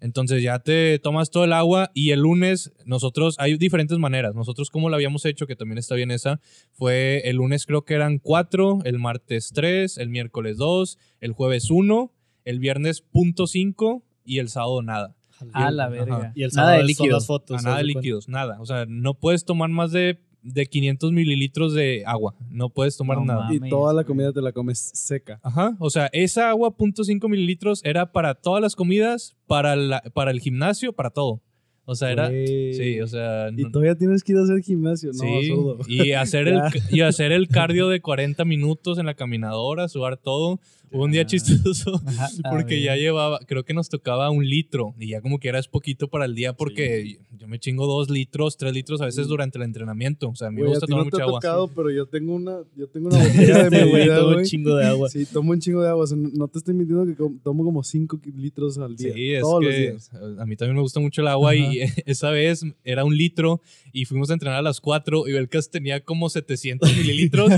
[0.00, 4.34] Entonces ya te tomas todo el agua y el lunes nosotros, hay diferentes maneras.
[4.34, 6.40] Nosotros como lo habíamos hecho, que también está bien esa,
[6.72, 11.70] fue el lunes creo que eran cuatro, el martes tres, el miércoles dos, el jueves
[11.70, 12.12] uno,
[12.44, 15.14] el viernes punto cinco y el sábado nada.
[15.54, 15.90] A la Ajá.
[15.92, 16.32] verga.
[16.34, 17.12] Y el Nada sábado de son líquidos.
[17.12, 17.60] las fotos.
[17.60, 17.98] A nada de cuenta.
[18.00, 18.60] líquidos, nada.
[18.60, 22.34] O sea, no puedes tomar más de, de 500 mililitros de agua.
[22.48, 23.44] No puedes tomar No nada.
[23.44, 23.62] mames.
[23.66, 25.40] Y toda la comida te la comes seca.
[25.42, 30.30] Ajá, o sea, esa agua .5 mililitros era para todas las comidas, para, la, para
[30.30, 31.40] el gimnasio, para todo.
[31.84, 32.28] O sea, era...
[32.28, 33.48] Sí, o sea...
[33.56, 35.10] Y todavía tienes que ir a hacer gimnasio.
[35.12, 35.52] No, sí,
[35.88, 36.60] y hacer, el,
[36.90, 40.60] y hacer el cardio de 40 minutos en la caminadora, sudar todo.
[40.92, 41.26] Hubo un día Ya.
[41.28, 45.48] chistoso Ajá, porque ya llevaba, creo que nos tocaba un litro y ya como que
[45.48, 49.04] era es poquito para el día porque yo me chingo dos litros, tres litros a
[49.06, 50.28] veces durante el entrenamiento.
[50.28, 51.40] O sea, a mí me gusta tomar no te mucha ha agua.
[51.40, 54.44] tocado, pero yo tengo una, yo tengo una botella Este de mi vida, toma un
[54.44, 55.08] chingo de agua.
[55.08, 56.04] Sí, tomo un chingo de agua.
[56.04, 59.12] o sea, no- te estoy mintiendo que tomo como 5 litros al día.
[59.12, 60.10] Sí, es todos los días.
[60.38, 63.60] a mí también me gusta mucho el agua y esa vez era un litro
[63.92, 67.50] y fuimos a entrenar a las 4 y Belkas tenía como 700 mililitros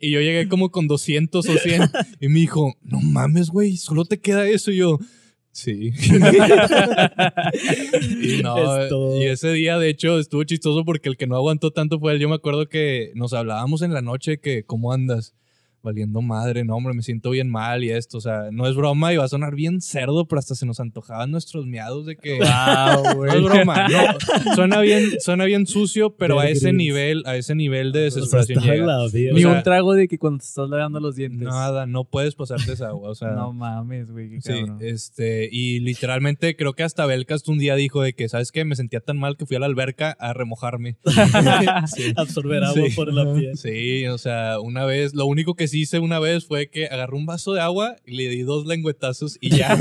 [0.00, 1.82] y yo llegué como con 200 o 100
[2.20, 4.98] y me dijo, no mames, güey, solo te queda eso y yo...
[5.50, 5.90] Sí.
[8.22, 11.72] y, no, Es y ese día, de hecho, estuvo chistoso porque el que no aguantó
[11.72, 12.20] tanto fue él.
[12.20, 15.34] Yo me acuerdo que nos hablábamos en la noche que, ¿cómo andas?
[15.80, 18.18] Valiendo madre, no, hombre, me siento bien mal y esto.
[18.18, 20.80] O sea, no es broma y va a sonar bien cerdo, pero hasta se nos
[20.80, 22.38] antojaban nuestros miados de que.
[22.38, 23.36] Wow, No güey.
[23.36, 24.54] es broma, no.
[24.56, 28.22] Suena bien, suena bien sucio, pero a ese nivel, a ese nivel de O sea,
[28.22, 29.32] desesperación llega.
[29.32, 31.46] Ni o sea- un trago de que cuando te estás lavando los dientes.
[31.46, 33.10] Nada, no puedes pasarte esa agua.
[33.10, 34.78] O sea, No mames, güey, Sí, cabrón.
[34.80, 38.64] este, y literalmente creo que hasta Belcast un día dijo de que, ¿sabes qué?
[38.64, 40.96] Me sentía tan mal que fui a la alberca a remojarme.
[41.94, 42.12] Sí.
[42.16, 42.94] Absorber agua Sí.
[42.96, 43.56] por la piel.
[43.56, 47.16] Sí, o sea, una vez, lo único que sí hice una vez fue que agarré
[47.16, 49.76] un vaso de agua y le di dos lengüetazos y ya.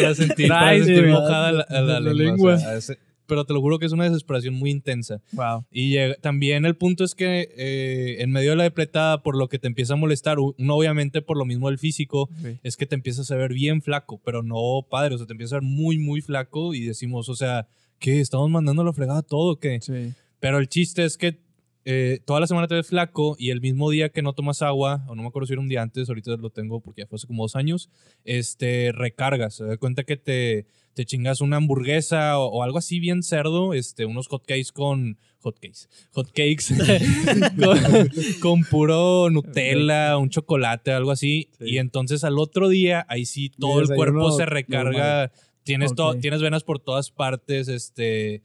[0.00, 2.14] para sentir, para sentir mojada la, la La lengua.
[2.24, 2.54] lengua.
[2.54, 5.20] o sea, ese- pero te lo juro que es una desesperación muy intensa.
[5.30, 5.64] Wow.
[5.70, 9.48] Y llega- también el punto es que eh, en medio de la depletada, por lo
[9.48, 12.28] que te empieza a molestar, uno obviamente por lo mismo del físico,
[12.64, 15.52] es que te empiezas a ver bien flaco, pero no padre, o sea, te empiezas
[15.52, 17.68] a ver muy, muy flaco y decimos, o sea,
[18.00, 18.18] ¿qué?
[18.18, 19.78] ¿Estamos mandando la fregada todo o qué?
[19.80, 20.12] Sí.
[20.40, 21.38] Pero el chiste es que
[21.84, 25.04] eh, toda la semana te ves flaco y el mismo día que no tomas agua,
[25.08, 27.16] o no me acuerdo si era un día antes, ahorita lo tengo porque ya fue
[27.16, 27.88] hace como dos años,
[28.24, 29.54] este, recargas.
[29.54, 33.74] Se da cuenta que te, te chingas una hamburguesa o, o algo así bien cerdo,
[33.74, 35.18] este, unos hotcakes con...
[35.42, 35.88] Hotcakes.
[36.12, 36.74] Hotcakes
[37.56, 38.10] con,
[38.42, 41.48] con puro Nutella, un chocolate, algo así.
[41.58, 41.64] Sí.
[41.64, 45.32] Y entonces al otro día, ahí sí, todo el cuerpo se recarga.
[45.62, 46.20] Tienes, to- Ok.
[46.20, 48.42] tienes venas por todas partes, este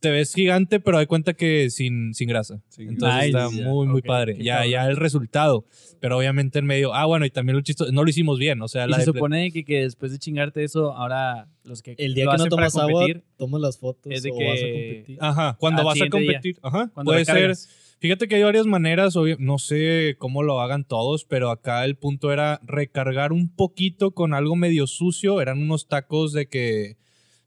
[0.00, 2.60] te ves gigante, pero hay cuenta que sin, sin grasa.
[2.78, 4.36] Entonces está muy, muy padre.
[4.40, 4.70] Ya, cabrón.
[4.72, 5.64] ya el resultado.
[6.00, 6.94] Pero obviamente en medio.
[6.94, 7.92] Ah, bueno, y también lo chistoso.
[7.92, 8.62] No lo hicimos bien.
[8.62, 11.94] O sea, Y la se supone que, que después de chingarte eso, ahora los que
[11.98, 14.34] El día lo que no para tomas agua, competir, tomas las fotos es de o
[14.34, 15.18] vas a que- competir.
[15.20, 16.10] Ajá, cuando al vas a día.
[16.10, 16.56] competir.
[16.62, 17.54] Ajá, cuando puede ser.
[17.98, 21.96] Fíjate que hay varias maneras, obvio- no sé cómo lo hagan todos, pero acá el
[21.96, 25.42] punto era recargar un poquito con algo medio sucio.
[25.42, 26.96] Eran unos tacos de que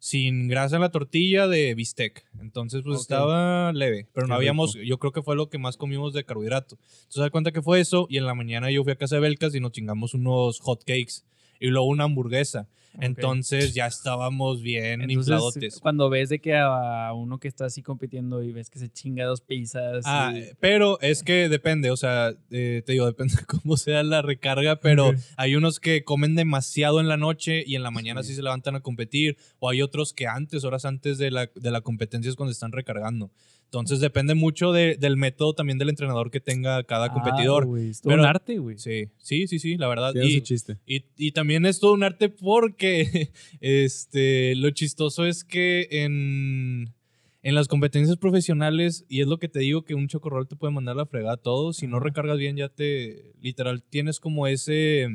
[0.04, 2.26] sin grasa en la tortilla de bistec.
[2.42, 6.12] Entonces, pues estaba leve, pero no habíamos, yo creo que fue lo que más comimos
[6.12, 6.76] de carbohidrato.
[6.76, 9.22] Entonces, da cuenta que fue eso y en la mañana yo fui a casa de
[9.22, 11.24] Belcas y nos chingamos unos hot cakes
[11.64, 12.68] y luego una hamburguesa.
[13.00, 15.80] Entonces ya estábamos bien Entonces, infladotes.
[15.80, 19.26] cuando ves de que a uno que está así compitiendo y ves que se chinga
[19.26, 20.04] dos pizzas.
[20.06, 24.04] Ah, y- pero es que depende, o sea, eh, te digo, depende de cómo sea
[24.04, 28.22] la recarga, pero hay unos que comen demasiado en la noche y en la mañana
[28.22, 28.36] sí, Sí.
[28.36, 31.82] se levantan a competir, o hay otros que antes, horas antes de la, de la
[31.82, 33.32] competencia es cuando están recargando.
[33.74, 37.66] Entonces depende mucho de- del método también del entrenador que tenga cada Ah, competidor.
[37.66, 38.78] güey, es todo Pero- un arte, güey.
[38.78, 40.14] Sí, sí, sí, sí, la verdad.
[40.14, 40.78] Y, chiste.
[40.86, 46.94] y, y también es todo un arte porque este, lo chistoso es que en,
[47.42, 50.72] en las competencias profesionales, y es lo que te digo, que un chocorrol te puede
[50.72, 51.74] mandar la fregada todo.
[51.74, 55.08] Si no recargas bien, ya te, literal, tienes como ese,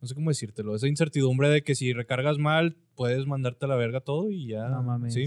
[0.00, 3.74] no sé cómo decírtelo, esa incertidumbre de que si recargas mal, puedes mandarte a la
[3.76, 4.68] verga todo y ya.
[4.68, 5.14] No mames.
[5.14, 5.24] Sí.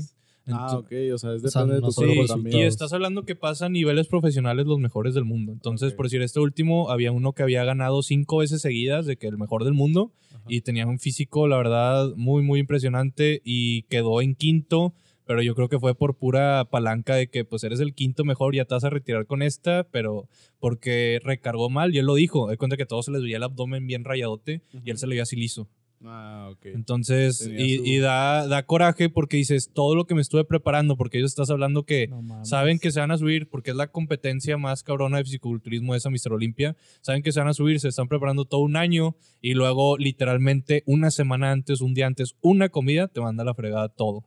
[0.49, 2.57] Ah, ok, o sea, es O sea, depende de tu Sí, también.
[2.57, 5.51] y estás hablando que pasa a niveles profesionales los mejores del mundo.
[5.51, 9.27] Entonces, por decir, este último, había uno que había ganado cinco veces seguidas de que
[9.27, 10.11] el mejor del mundo
[10.47, 14.93] y tenía un físico, la verdad, muy, muy impresionante y quedó en quinto,
[15.25, 18.55] pero yo creo que fue por pura palanca de que pues eres el quinto mejor,
[18.55, 20.29] ya te vas a retirar con esta, pero
[20.59, 23.37] porque recargó mal y él lo dijo, de cuenta que a todos se les veía
[23.37, 25.67] el abdomen bien rayadote y él se le veía así liso.
[26.05, 26.65] Ah, ok.
[26.67, 30.95] Entonces, y, su- y da, da coraje porque dices, todo lo que me estuve preparando,
[30.95, 33.87] porque ellos estás hablando que No saben que se van a subir, porque es la
[33.87, 36.33] competencia más cabrona de fisiculturismo esa Mr.
[36.33, 39.97] Olimpia, saben que se van a subir, se están preparando todo un año y luego
[39.97, 44.23] literalmente una semana antes, un día antes, una comida te manda la fregada todo.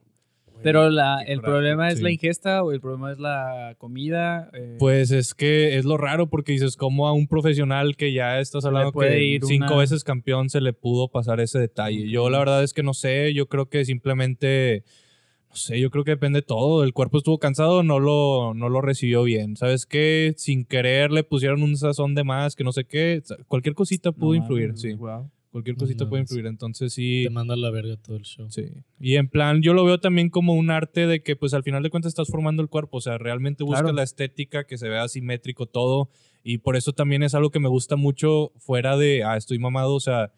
[0.63, 2.03] Pero la, el problema es Sí.
[2.03, 4.49] la ingesta o el problema es la comida.
[4.53, 8.39] eh, Pues es que es lo raro porque dices, como a un profesional que ya
[8.39, 12.09] estás hablando que ir cinco una- veces campeón se le pudo pasar ese detalle.
[12.09, 14.83] Yo la verdad es que no sé, yo creo que simplemente,
[15.49, 16.83] no sé, yo creo que depende de todo.
[16.83, 19.55] El cuerpo estuvo cansado, no lo, no lo recibió bien.
[19.57, 20.33] ¿Sabes qué?
[20.37, 23.21] Sin querer le pusieron un sazón de más, que no sé qué.
[23.47, 24.93] Cualquier cosita pudo influir, sí.
[24.93, 25.29] guau.
[25.51, 26.31] Cualquier No cosita puede mames.
[26.31, 26.45] influir.
[26.47, 27.23] Entonces sí.
[27.25, 28.49] Te manda a la verga todo el show.
[28.49, 28.65] Sí.
[28.99, 31.83] Y en plan, yo lo veo también como un arte de que, pues al final
[31.83, 32.97] de cuentas estás formando el cuerpo.
[32.97, 33.95] O sea, realmente buscas Claro.
[33.95, 36.09] la estética, que se vea simétrico todo.
[36.43, 39.93] Y por eso también es algo que me gusta mucho fuera de, ah, estoy mamado.
[39.93, 40.31] O sea,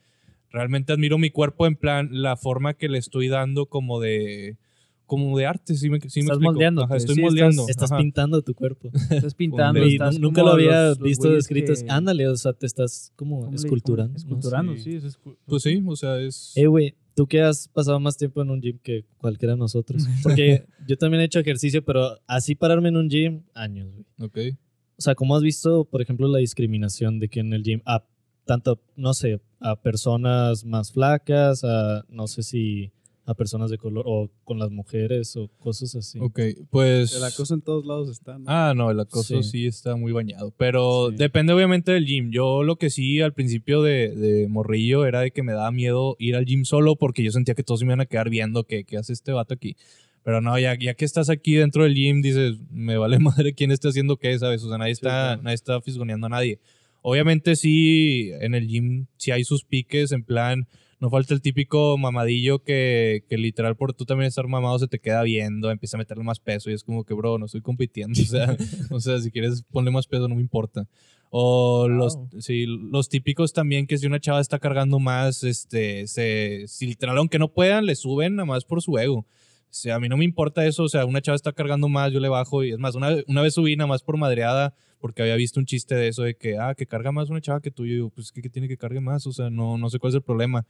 [0.51, 4.57] realmente admiro mi cuerpo en plan, la forma que le estoy dando como de,
[5.05, 5.75] como de arte.
[5.75, 6.39] Sí me, sí me Estás
[6.83, 7.65] Ajá, estoy sí, moldeando.
[7.67, 8.89] Estás pintando tu cuerpo.
[9.09, 9.83] Estás pintando.
[9.83, 11.73] Estás nunca lo había los- visto descrito.
[11.73, 14.17] que- Ándale, o sea, te estás como ¿cómo le- esculturando.
[14.17, 14.81] Esculturando, Sí.
[14.83, 14.95] sí.
[14.95, 16.53] es escu- Pues sí, o sea, es...
[16.55, 20.03] Eh, güey, tú que has pasado más tiempo en un gym que cualquiera de nosotros.
[20.23, 24.05] Porque yo también he hecho ejercicio, pero así pararme en un gym, años, güey.
[24.19, 24.57] Ok.
[24.97, 28.05] O sea, ¿cómo has visto, por ejemplo, la discriminación de que en el gym, a
[28.45, 32.91] tanto, no sé, a personas más flacas, a no sé si
[33.25, 36.19] a personas de color o con las mujeres o cosas así?
[36.19, 37.15] Ok, pues...
[37.15, 38.37] El acoso en todos lados está.
[38.37, 38.45] ¿no?
[38.47, 39.49] Ah, no, el acoso Sí.
[39.49, 40.53] sí, está muy bañado.
[40.57, 41.15] Pero Sí.
[41.17, 42.31] depende obviamente del gym.
[42.31, 46.15] Yo lo que sí al principio de, de morrillo era de que me daba miedo
[46.19, 48.83] ir al gym solo porque yo sentía que todos me iban a quedar viendo que,
[48.83, 49.77] qué hace este vato aquí.
[50.23, 53.71] Pero no, ya, ya que estás aquí dentro del gym, dices, me vale madre quién
[53.71, 54.63] está haciendo qué, ¿sabes?
[54.63, 55.41] O sea, nadie está, claro.
[55.43, 56.59] nadie está fisgoneando a nadie.
[57.01, 60.67] Obviamente sí, en el gym sí hay sus piques, en plan,
[60.99, 64.99] no falta el típico mamadillo que, que literal por tú también estar mamado se te
[64.99, 68.13] queda viendo, empieza a meterle más peso y es como que, bro, no estoy compitiendo.
[68.23, 68.57] O sea,
[68.89, 70.87] o sea si quieres ponle más peso, no me importa.
[71.29, 76.65] O los, sí, los típicos también que si una chava está cargando más, este, se,
[76.67, 79.25] si literal aunque no puedan, le suben nada más por su ego.
[79.73, 82.19] Sea, a mí no me importa eso, o sea, una chava está cargando más, yo
[82.19, 85.35] le bajo y es más, una, una vez subí nada más por madreada porque había
[85.35, 87.85] visto un chiste de eso de que, ah, que carga más una chava que tú.
[87.85, 89.25] Yo digo, pues, ¿qué, qué tiene que cargue más?
[89.25, 90.65] O sea, no, no sé cuál es el problema.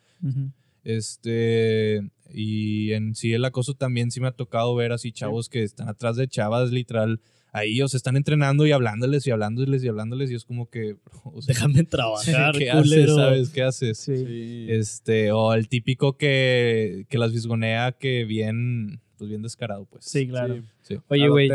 [0.84, 2.02] Este,
[2.34, 5.88] y en sí el acoso también sí me ha tocado ver así chavos que están
[5.88, 7.22] atrás de chavas, literal,
[7.54, 10.98] ahí, o sea, están entrenando y hablándoles y hablándoles y hablándoles y es como que,
[11.24, 13.50] o sea, Déjame trabajar, ¿qué haces, sabes?
[13.50, 13.98] ¿Qué haces?
[13.98, 14.66] Sí.
[14.70, 20.06] Este, o el típico que, que las visgonea que bien, pues bien descarado, pues.
[20.06, 20.56] Sí, claro.
[20.56, 20.64] Sí.
[20.82, 20.96] Sí.
[20.96, 21.50] A Oye, güey,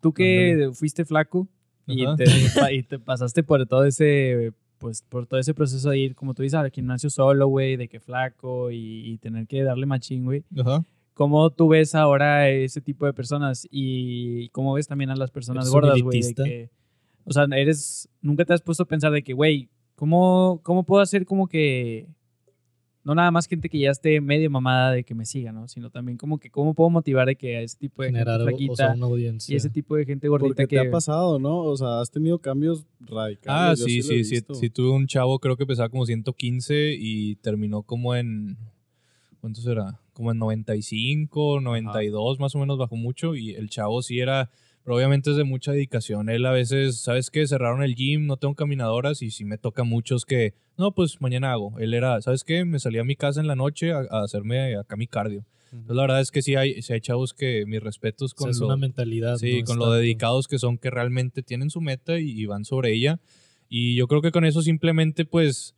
[0.00, 1.48] tú que fuiste flaco
[1.86, 2.16] y Ajá.
[2.16, 6.34] te, y te pasaste por todo ese pues por todo ese proceso de ir, como
[6.34, 10.24] tú dices, al gimnasio solo, güey, de que flaco y, y tener que darle machín,
[10.24, 10.42] güey.
[10.58, 10.82] Ajá.
[11.14, 15.66] ¿Cómo tú ves ahora ese tipo de personas y cómo ves también a las personas
[15.66, 16.70] ¿Eres un gordas, güey?
[17.24, 21.02] O sea, eres, nunca te has puesto a pensar de que, güey, ¿cómo, ¿cómo puedo
[21.02, 22.08] hacer como que,
[23.02, 25.66] no nada más gente que ya esté medio mamada de que me siga, ¿no?
[25.68, 28.42] Sino también como que, ¿cómo puedo motivar de que a ese tipo de Generar gente
[28.42, 29.52] o flaquita sea, una audiencia.
[29.52, 30.82] y ese tipo de gente gordita Porque que...
[30.82, 31.60] te ha pasado, ¿no?
[31.60, 33.80] O sea, has tenido cambios radicales.
[33.80, 34.70] Ah, sí, sí, sí, sí.
[34.70, 38.58] Tuve un chavo, creo que pesaba como 115 y terminó como en.
[39.40, 39.98] ¿Cuánto será?
[40.12, 43.34] Como en 95, 92, más o menos, bajó mucho.
[43.34, 44.50] Y el chavo sí era.
[44.90, 46.28] Pero obviamente es de mucha dedicación.
[46.30, 47.46] Él a veces, ¿sabes qué?
[47.46, 50.52] Cerraron el gym, no tengo caminadoras y sí me toca muchos que.
[50.76, 51.78] No, pues mañana hago.
[51.78, 52.64] Él era, ¿sabes qué?
[52.64, 55.46] Me salí a mi casa en la noche a, a hacerme acá mi cardio.
[55.70, 58.42] Entonces, la verdad es que sí hay, sí hay chavos que mis respetos O sea,
[58.42, 59.36] con es lo- una mentalidad.
[59.36, 59.64] Sí, ¿no?
[59.66, 62.92] con Es lo dedicados que son, que realmente tienen su meta y, y van sobre
[62.92, 63.20] ella.
[63.68, 65.76] Y yo creo que con eso simplemente, pues,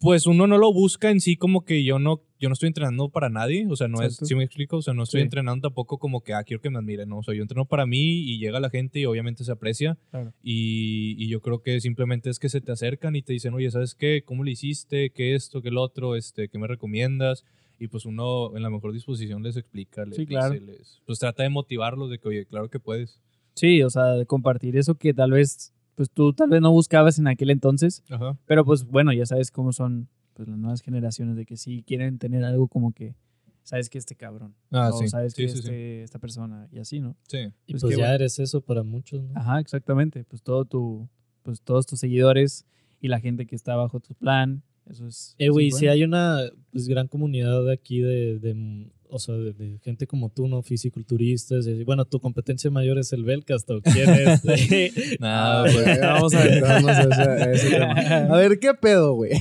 [0.00, 3.08] pues uno no lo busca en sí como que yo no, yo no estoy entrenando
[3.08, 3.66] para nadie.
[3.70, 4.24] O sea, no Exacto.
[4.24, 4.76] es, ¿sí me explico?
[4.76, 5.24] O sea, no estoy Sí.
[5.24, 7.08] entrenando tampoco como que, ah, quiero que me admiren.
[7.08, 9.96] No, o sea, yo entreno para mí y llega la gente y obviamente se aprecia.
[10.10, 10.32] Claro.
[10.42, 13.70] Y, y yo creo que simplemente es que se te acercan y te dicen, oye,
[13.70, 14.22] ¿sabes qué?
[14.24, 15.10] ¿Cómo le hiciste?
[15.10, 15.62] ¿Qué esto?
[15.62, 16.14] ¿Qué el otro?
[16.16, 17.44] Este, ¿Qué me recomiendas?
[17.78, 20.54] Y pues uno en la mejor disposición les explica, les Sí, claro.
[20.54, 23.20] dice, les- pues trata de motivarlos de que, oye, claro que puedes.
[23.54, 27.18] Sí, o sea, de compartir eso que tal vez, pues tú tal vez no buscabas
[27.18, 28.38] en aquel entonces, Ajá.
[28.46, 32.18] pero pues bueno, ya sabes cómo son pues, las nuevas generaciones de que sí quieren
[32.18, 33.16] tener algo como que,
[33.64, 35.08] sabes que este cabrón, Ah, o sí.
[35.08, 35.60] sabes Sí, que sí, sí.
[35.64, 37.16] este, esta persona y así, ¿no?
[37.26, 37.38] Sí.
[37.66, 38.14] Y Pues pues, ya bueno.
[38.14, 39.32] eres eso para muchos, ¿no?
[39.34, 41.08] Ajá, exactamente, pues todo tu,
[41.42, 42.64] pues todos tus seguidores
[43.00, 45.34] y la gente que está bajo tu plan, eso es...
[45.38, 45.90] Eh, güey, bueno.
[45.90, 46.38] hay una
[46.70, 50.62] pues, gran comunidad de aquí de, de, o sea, de, de gente como tú, ¿no?
[50.62, 51.66] Fisiculturistas.
[51.66, 54.44] y, bueno, tu competencia mayor es el Belcast, ¿o quién es?
[55.20, 57.92] Nada, Ah, pues, güey, vamos a aventarnos a ese, a ese tema.
[58.34, 59.32] A ver, ¿qué pedo, güey?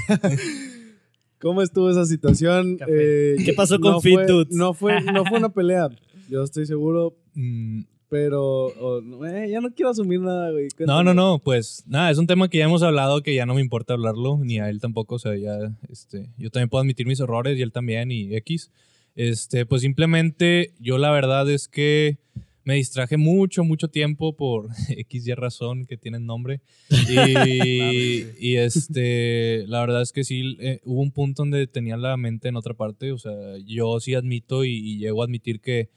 [1.39, 2.77] ¿Cómo estuvo esa situación?
[2.77, 3.33] Café.
[3.33, 4.45] Eh, ¿Qué pasó con no Fit fue-?
[4.51, 5.89] No fue, no fue una pelea.
[6.29, 10.69] Yo estoy seguro, mm, pero o- no, eh, ya no quiero asumir nada, güey.
[10.79, 13.53] no, no, no, pues nada, es un tema que ya hemos hablado que ya no
[13.53, 15.55] me importa hablarlo, ni a él tampoco, o sea, ya,
[15.89, 18.71] este, yo también puedo admitir mis errores y él también y X.
[19.15, 22.17] Este, pues simplemente yo la verdad es que
[22.65, 26.61] me distraje mucho, mucho tiempo por X y razón que tienen nombre.
[27.07, 32.17] Y, y, este, la verdad es que sí, eh, hubo un punto donde tenía la
[32.17, 33.11] mente en otra parte.
[33.11, 33.31] O sea,
[33.65, 35.89] yo sí admito y, y llego a admitir que,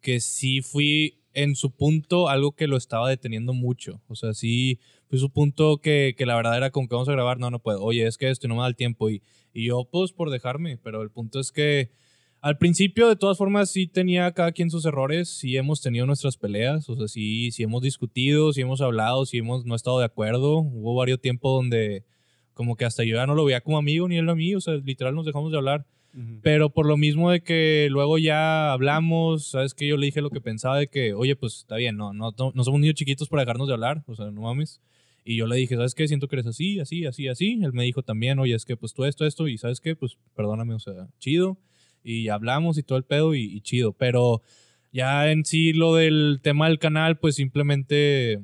[0.00, 4.02] que sí fui en su punto algo que lo estaba deteniendo mucho.
[4.08, 7.12] O sea, sí fue su punto que, que la verdad era como que vamos a
[7.12, 7.82] grabar, no, no puedo.
[7.82, 9.08] Oye, es que esto no me da el tiempo.
[9.08, 10.78] Y, y yo, pues, por dejarme.
[10.78, 11.90] Pero el punto es que
[12.40, 16.36] al principio, de todas formas, sí tenía cada quien sus errores, sí hemos tenido nuestras
[16.36, 20.04] peleas, o sea, sí, sí hemos discutido, sí hemos hablado, sí hemos no estado de
[20.04, 20.58] acuerdo.
[20.58, 22.04] Hubo varios tiempos donde
[22.54, 24.60] como que hasta yo ya no lo veía como amigo ni él a mí, o
[24.60, 25.86] sea, literal nos dejamos de hablar.
[26.42, 30.30] Pero por lo mismo de que luego ya hablamos, sabes que yo le dije lo
[30.30, 33.28] que pensaba de que, oye, pues está bien, no, no, no, no somos niños chiquitos
[33.28, 34.80] para dejarnos de hablar, o sea, no mames.
[35.24, 36.08] Y yo le dije, ¿sabes qué?
[36.08, 37.60] Siento que eres así, así, así, así.
[37.62, 39.94] Él me dijo también, oye, es que pues tú esto, esto, y ¿sabes qué?
[39.94, 41.58] Pues perdóname, o sea, chido.
[42.02, 43.92] Y hablamos y todo el pedo y, chido.
[43.92, 44.42] Pero
[44.92, 48.40] ya en sí lo del tema del canal, pues simplemente,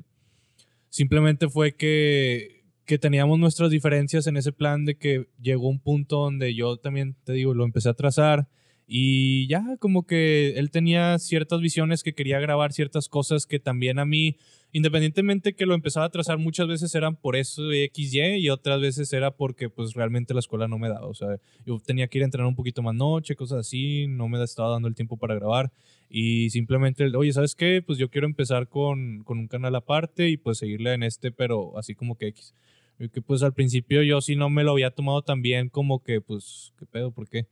[0.89, 6.17] simplemente fue que, que teníamos nuestras diferencias en ese plan de que llegó un punto
[6.17, 8.47] donde yo también, te digo, lo empecé a trazar
[8.87, 13.97] y ya como que él tenía ciertas visiones que quería grabar ciertas cosas que también
[13.97, 14.37] a mí,
[14.75, 19.13] independientemente que lo empezaba a trazar, muchas veces eran por eso XY y otras veces
[19.13, 21.07] era porque pues realmente la escuela no me daba.
[21.07, 24.27] O sea, yo tenía que ir a entrenar un poquito más noche, cosas así, no
[24.27, 25.71] me estaba dando el tiempo para grabar
[26.09, 27.81] y simplemente, oye, ¿sabes qué?
[27.87, 31.77] Pues yo quiero empezar con, con un canal aparte y pues seguirle en este, pero
[31.77, 32.53] así como que X.
[32.99, 36.03] Y que pues al principio yo sí no me lo había tomado tan bien como
[36.03, 37.11] que pues, ¿qué pedo?
[37.11, 37.47] ¿Por qué?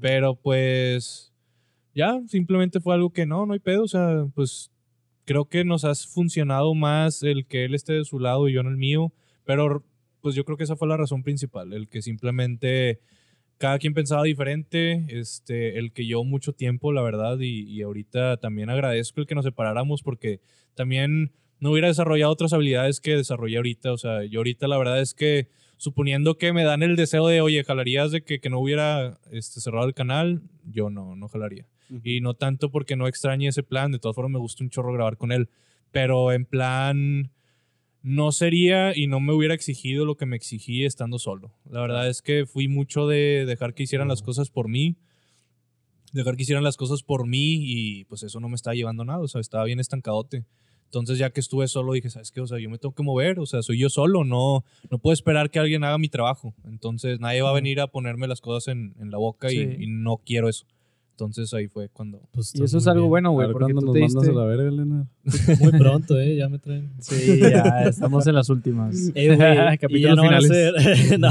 [0.00, 1.32] Pero pues
[1.96, 4.69] ya, simplemente fue algo que no, no hay pedo, o sea, pues
[5.30, 8.62] creo que nos ha funcionado más el que él esté de su lado y yo
[8.62, 9.12] en el mío,
[9.44, 9.84] pero
[10.20, 12.98] pues yo creo que esa fue la razón principal, el que simplemente
[13.56, 18.38] cada quien pensaba diferente, este, el que yo mucho tiempo, la verdad, y, y ahorita
[18.38, 20.40] también agradezco el que nos separáramos porque
[20.74, 25.00] también no hubiera desarrollado otras habilidades que desarrollé ahorita, o sea, yo ahorita la verdad
[25.00, 28.58] es que suponiendo que me dan el deseo de, oye, jalarías de que, que no
[28.58, 31.68] hubiera este, cerrado el canal, yo no, no jalaría.
[32.04, 34.92] Y no tanto porque no extrañe ese plan, de todas formas me gusta un chorro
[34.92, 35.48] grabar con él,
[35.90, 37.30] pero en plan
[38.02, 41.52] no sería y no me hubiera exigido lo que me exigí estando solo.
[41.68, 44.96] La verdad es que fui mucho de dejar que hicieran las cosas por mí,
[46.12, 49.06] dejar que hicieran las cosas por mí y pues eso no me estaba llevando a
[49.06, 50.44] nada, o sea, estaba bien estancadote.
[50.86, 52.40] Entonces ya que estuve solo dije, ¿sabes qué?
[52.40, 55.12] O sea, yo me tengo que mover, o sea, soy yo solo, no, no puedo
[55.12, 56.52] esperar que alguien haga mi trabajo.
[56.64, 60.16] Entonces nadie va a venir a ponerme las cosas en, en la boca y, no
[60.16, 60.66] quiero eso.
[61.26, 62.20] Entonces ahí fue cuando...
[62.32, 63.10] Pues Y eso es algo bien.
[63.10, 64.30] bueno, güey, porque tú nos te mandas diste...
[64.30, 65.08] a la verga, Elena.
[65.60, 66.36] Muy pronto, ¿eh?
[66.36, 66.92] Ya me traen.
[67.00, 69.10] Sí, ya estamos en las últimas.
[69.14, 69.34] Eh,
[69.88, 70.50] güey, ya no van a finales.
[70.76, 71.30] hacer, no,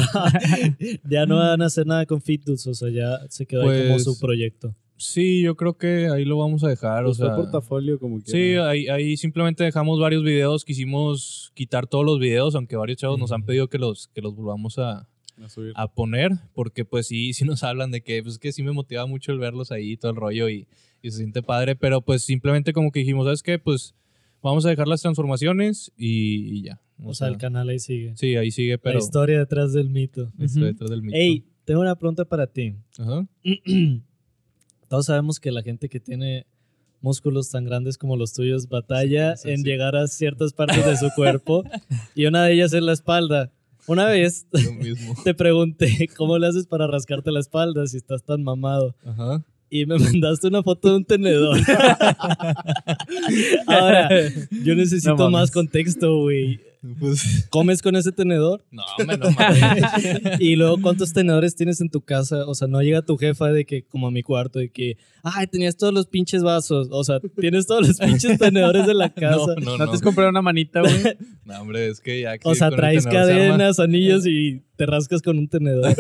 [1.10, 3.94] ya no van a hacer nada con Fitdudes, o sea, ya se quedó ahí como
[3.96, 4.76] Pues, su proyecto.
[5.02, 7.06] Sí, yo creo que ahí lo vamos a dejar.
[7.06, 8.70] Pues o sea, fue portafolio como Sí, quiera.
[8.70, 10.66] ahí, ahí simplemente dejamos varios videos.
[10.66, 14.36] Quisimos quitar todos los videos, aunque varios chavos nos han pedido que los, que los
[14.36, 15.08] volvamos a,
[15.46, 15.74] a subir.
[15.76, 19.06] a poner, porque pues sí, sí nos hablan de que, pues que sí me motiva
[19.06, 20.68] mucho el verlos ahí, todo el rollo y,
[21.02, 23.60] y se siente padre, pero pues simplemente como que dijimos, ¿sabes qué?
[23.60, 23.96] Pues
[24.42, 26.82] vamos a dejar las transformaciones y, y ya.
[27.04, 28.14] O sea, el canal ahí sigue.
[28.18, 30.32] Sí, ahí sigue, pero La historia detrás del mito.
[30.40, 30.72] estoy Ujú.
[30.72, 31.16] detrás del mito.
[31.18, 32.76] Ey, tengo una pregunta para ti.
[32.98, 33.26] Ajá.
[34.90, 36.46] Todos sabemos que la gente que tiene
[37.02, 39.64] músculos tan grandes como los tuyos batalla Sí, sí, en sí.
[39.64, 41.64] llegar a ciertas partes de su cuerpo
[42.16, 43.52] y una de ellas es la espalda.
[43.90, 44.46] Una vez
[44.80, 45.16] mismo.
[45.24, 49.44] te pregunté cómo le haces para rascarte la espalda si estás tan mamado Ajá.
[49.68, 51.58] y me mandaste una foto de un tenedor.
[53.66, 54.10] Ahora,
[54.64, 56.60] yo necesito No más contexto, güey.
[57.00, 58.64] Pues, ¿Comes con ese tenedor?
[58.72, 59.84] no, hombre, no mames.
[60.40, 62.46] Y luego, ¿cuántos tenedores tienes en tu casa?
[62.48, 65.48] O sea, no llega tu jefa de que, como a mi cuarto, de que, ay,
[65.48, 66.88] tenías todos los pinches vasos.
[66.92, 69.56] O sea, tienes todos los pinches tenedores de la casa.
[69.58, 69.90] No, no, ¿No no.
[69.90, 70.94] te has comprado una manita, güey?
[71.46, 75.22] No, hombre, es que ya que o sea, traes se cadenas, anillos y te rascas
[75.22, 75.94] con un tenedor.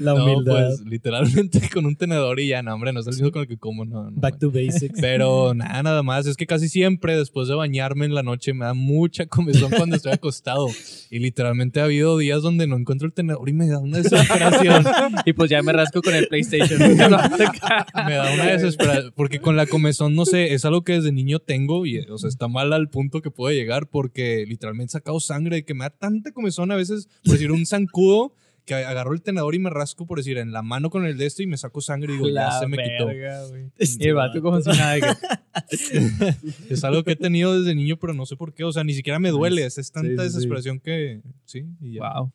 [0.00, 0.68] la No, humildad.
[0.68, 3.48] pues literalmente con un tenedor y ya, no, hombre, no es el mismo con el
[3.48, 4.10] que como, no.
[4.10, 4.98] no Back to basics.
[5.00, 6.26] Pero nada, nada más.
[6.26, 9.96] Es que casi siempre después de bañarme en la noche me da mucha comezón cuando
[9.96, 10.68] estoy acostado.
[11.10, 14.84] Y literalmente ha habido días donde no encuentro el tenedor y me da una desesperación.
[15.24, 16.78] Y pues ya me rasco con el PlayStation.
[16.88, 19.12] me da una desesperación.
[19.14, 22.28] Porque con la comezón, no sé, es algo que desde niño tengo y, o sea,
[22.28, 25.84] está mal al punto que puede llegar porque literalmente he sacado sangre de que me
[25.84, 28.34] da tanta comezón a veces, por decir, un zancudo
[28.64, 31.26] que agarro el tenedor y me rasco, por decir, en la mano con el de
[31.26, 33.06] esto y me saco sangre y digo, ya se me quitó.
[33.06, 33.40] verga.
[33.78, 34.94] Este Y el vato como si nada.
[35.00, 36.34] que-
[36.70, 38.64] Es algo que he tenido desde niño, pero no sé por qué.
[38.64, 39.64] O sea, ni siquiera me duele.
[39.64, 40.22] Es, tanta Sí, sí, sí.
[40.24, 41.20] desesperación que.
[41.44, 42.12] Sí, y ya.
[42.14, 42.32] Wow.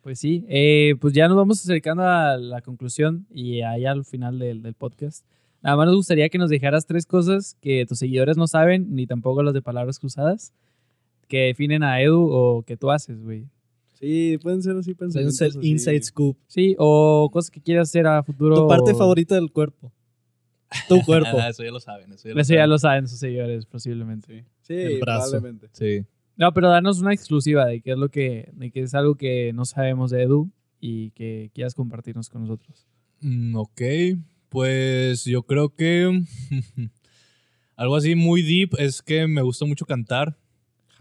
[0.00, 4.38] Pues sí, eh, pues ya nos vamos acercando a la conclusión y allá al final
[4.38, 5.24] del, del podcast.
[5.62, 9.06] Nada más nos gustaría que nos dejaras tres cosas que tus seguidores no saben, ni
[9.06, 10.52] tampoco las de palabras cruzadas,
[11.28, 13.44] que definen a Edu o que tú haces, güey.
[14.02, 15.60] Sí, pueden ser así pensamientos el así.
[15.70, 16.36] inside scoop.
[16.48, 18.56] Sí, o cosas que quieras hacer a futuro.
[18.62, 19.92] Tu parte favorita del cuerpo.
[20.88, 21.38] Tu cuerpo.
[21.38, 22.12] Eso ya lo saben.
[22.12, 22.70] Eso ya lo Eso ya saben.
[22.70, 24.44] lo saben sus seguidores, posiblemente.
[24.62, 25.30] Sí, El brazo.
[25.30, 25.68] probablemente.
[25.72, 26.04] Sí.
[26.36, 29.52] No, pero danos una exclusiva de qué es lo que, de que es algo que
[29.52, 30.50] no sabemos de Edu
[30.80, 32.88] y que quieras compartirnos con nosotros.
[33.20, 33.82] Mm, ok.
[34.48, 36.22] Pues yo creo que.
[37.76, 40.36] algo así muy deep es que me gusta mucho cantar.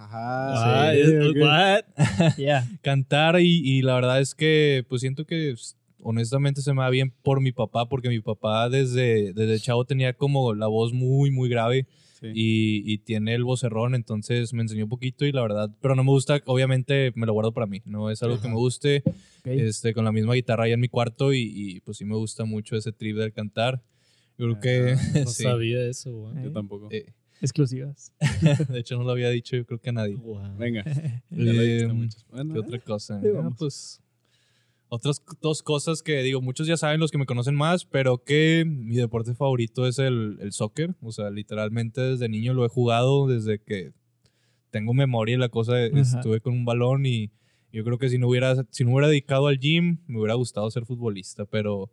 [0.04, 0.88] Ajá.
[0.90, 1.84] Ah, sí, es- what?
[2.82, 6.90] Cantar y, y la verdad es que pues siento que s- honestamente se me va
[6.90, 11.32] bien por mi papá porque mi papá desde, desde chavo tenía como la voz muy
[11.32, 11.88] muy grave
[12.22, 12.28] Sí.
[12.36, 16.04] y, y tiene el vocerrón, entonces me enseñó un poquito y la verdad, pero no
[16.04, 19.02] me gusta, obviamente me lo guardo para mí, no es algo que me guste,
[19.44, 22.46] este, con la misma guitarra ahí en mi cuarto y, y, pues sí me gusta
[22.46, 23.82] mucho ese trip del cantar.
[24.38, 25.42] Yo creo que No sí.
[25.42, 26.44] sabía eso, güey.
[26.44, 26.90] Yo tampoco.
[26.92, 27.08] Eh,
[27.42, 28.14] Exclusivas.
[28.70, 30.16] de hecho no lo había dicho yo creo que a nadie.
[30.16, 30.56] Wow.
[30.58, 30.84] Venga.
[31.30, 32.20] Ya lo mucho.
[32.30, 33.20] Bueno, ¿Qué eh, otra cosa?
[33.20, 34.02] ahí Ah, pues
[34.94, 38.66] otras dos cosas que digo, muchos ya saben los que me conocen más, pero que
[38.68, 40.96] mi deporte favorito es el, el soccer.
[41.02, 43.94] O sea, literalmente desde niño lo he jugado, desde que
[44.70, 46.18] tengo memoria y la cosa, de- Ajá.
[46.18, 47.32] estuve con un balón y
[47.72, 50.70] yo creo que si no hubiera, si no hubiera dedicado al gym, me hubiera gustado
[50.70, 51.90] ser futbolista, pero...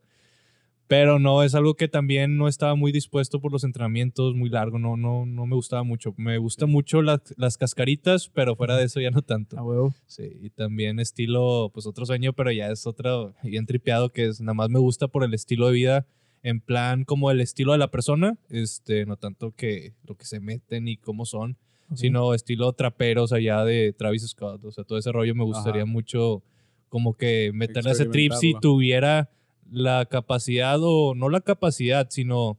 [0.89, 4.79] Pero no, es algo que también no estaba muy dispuesto por los entrenamientos, muy largo,
[4.79, 6.15] no, no, no me gustaba mucho.
[6.17, 9.59] Me gustan mucho las, las cascaritas, pero fuera de eso ya no tanto.
[9.59, 9.93] A huevo.
[10.07, 14.41] Sí, y también estilo, pues otro sueño, pero ya es otro bien tripeado que es,
[14.41, 16.07] nada más me gusta por el estilo de vida,
[16.43, 20.41] en plan como el estilo de la persona, este, no tanto que lo que se
[20.41, 21.59] meten y cómo son,
[21.95, 25.91] sino estilo traperos allá de Travis Scott, o sea, todo ese rollo me gustaría Ajá.
[25.91, 26.43] mucho
[26.89, 29.31] como que meterle ese trip si tuviera
[29.71, 32.59] la capacidad o no la capacidad, sino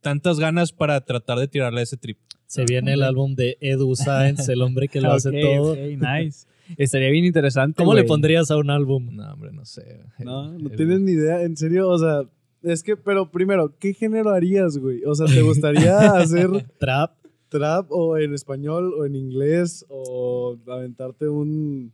[0.00, 2.18] tantas ganas para tratar de tirarle a ese trip.
[2.46, 5.72] Se viene el álbum de Edu Sáenz, el hombre que lo hace todo.
[5.72, 6.46] ok, nice.
[6.76, 7.76] Estaría bien interesante.
[7.76, 9.14] ¿Cómo le pondrías a un álbum?
[9.14, 10.00] No, hombre, no sé.
[10.18, 11.42] No, no El- tienes ni idea.
[11.42, 12.22] En serio, o sea,
[12.62, 15.02] es que, pero primero, ¿qué género harías, güey?
[15.04, 16.48] O sea, ¿te gustaría hacer.
[16.78, 17.12] Trap.
[17.48, 21.92] trap o en español o en inglés o aventarte un,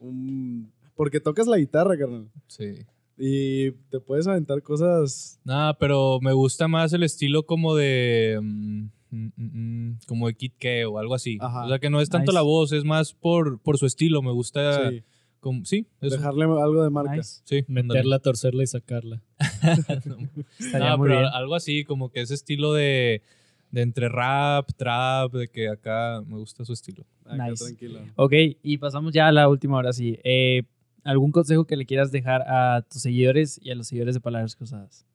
[0.00, 0.70] un...
[0.96, 2.28] Porque tocas la guitarra, carnal.
[2.48, 2.74] Sí.
[3.18, 5.40] Y te puedes aventar cosas...
[5.44, 8.38] Nada, pero me gusta más el estilo como de...
[8.40, 11.36] mm, mm, mm, como de Kid K o algo así.
[11.40, 11.64] Ajá.
[11.64, 12.34] O sea, que no es tanto Nice.
[12.34, 14.22] la voz, es más por, por su estilo.
[14.22, 14.90] Me gusta...
[14.90, 15.02] Sí,
[15.40, 16.16] como- sí, eso.
[16.16, 17.16] dejarle algo de marca.
[17.16, 17.40] Nice.
[17.44, 17.64] Sí.
[17.68, 19.22] Meterla, torcerla y sacarla.
[20.04, 20.16] No,
[20.72, 21.24] pero bien.
[21.32, 23.22] algo así, como que ese estilo de,
[23.70, 27.04] de entre rap, trap, de que acá me gusta su estilo.
[27.24, 27.64] Acá, Nice.
[27.64, 28.00] tranquilo.
[28.16, 30.18] Ok, y pasamos ya a la última hora, sí.
[30.24, 30.62] Eh,
[31.08, 34.54] ¿Algún consejo que le quieras dejar a tus seguidores y a los seguidores de Palabras
[34.54, 35.06] Cruzadas?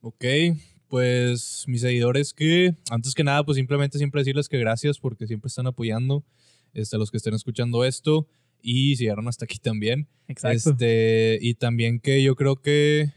[0.00, 0.24] Ok,
[0.88, 5.46] pues mis seguidores que, antes que nada, pues simplemente siempre decirles que gracias porque siempre
[5.46, 6.24] están apoyando
[6.74, 8.26] este, a los que estén escuchando esto
[8.60, 10.08] y si llegaron hasta aquí también.
[10.26, 10.70] Exacto.
[10.70, 13.12] Este, y también que yo creo que,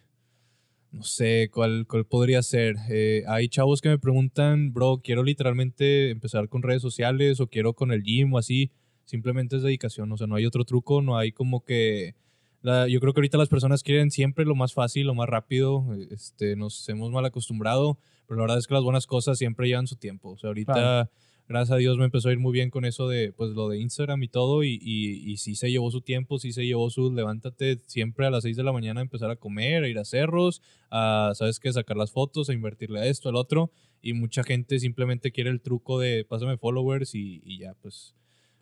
[0.92, 2.76] no sé, cuál, cuál podría ser.
[2.92, 7.74] Eh, hay chavos que me preguntan, bro, quiero literalmente empezar con redes sociales o quiero
[7.74, 8.70] con el gym o así.
[9.12, 12.16] Simplemente es dedicación, o sea, no hay otro truco, no hay como que...
[12.62, 15.86] la- yo creo que ahorita las personas quieren siempre lo más fácil, lo más rápido.
[15.96, 17.98] eh, Este, nos hemos mal acostumbrado,
[18.28, 20.30] pero la verdad es que las buenas cosas siempre llevan su tiempo.
[20.32, 21.10] O sea, ahorita Claro.
[21.50, 23.80] gracias a Dios me empezó a ir muy bien con eso de pues lo de
[23.80, 27.12] Instagram y todo y, y, y sí se llevó su tiempo, sí se llevó su
[27.12, 30.06] levántate siempre a las 6 de la mañana a empezar a comer, a ir a
[30.06, 33.70] cerros, a sabes qué, sacar las fotos, a invertirle a esto, al otro
[34.02, 38.16] y mucha gente simplemente quiere el truco de pásame followers y, y ya pues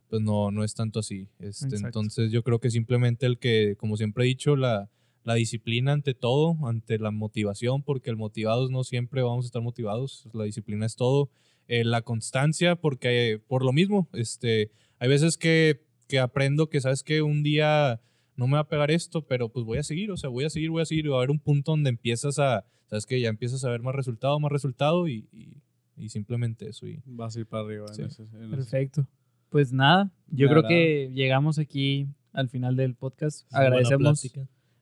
[0.10, 1.28] pues no no es tanto así.
[1.39, 1.88] Este, Exacto.
[1.88, 4.89] entonces yo creo que simplemente el que como siempre he dicho la
[5.26, 9.62] la disciplina ante todo, ante la motivación, porque el motivados no siempre vamos a estar
[9.62, 11.30] motivados, la disciplina es todo
[11.68, 16.82] eh, la constancia, porque eh, por lo mismo, este, hay veces que, que aprendo que,
[16.82, 18.01] sabes que un día
[18.38, 20.49] no me va a pegar esto, pero pues voy a seguir, o sea, voy a
[20.49, 23.20] seguir, voy a seguir, y va a haber un punto donde empiezas a, sabes que
[23.22, 25.57] ya empiezas a ver más resultado, más resultado, y, y,
[25.97, 26.88] y simplemente eso.
[26.88, 27.86] Y, Vas a ir para arriba.
[27.89, 28.01] en Sí.
[28.03, 29.05] ese- en ese- Perfecto.
[29.50, 33.45] Pues nada, yo creo que llegamos aquí al final del podcast.
[33.47, 34.32] Es Agradecemos.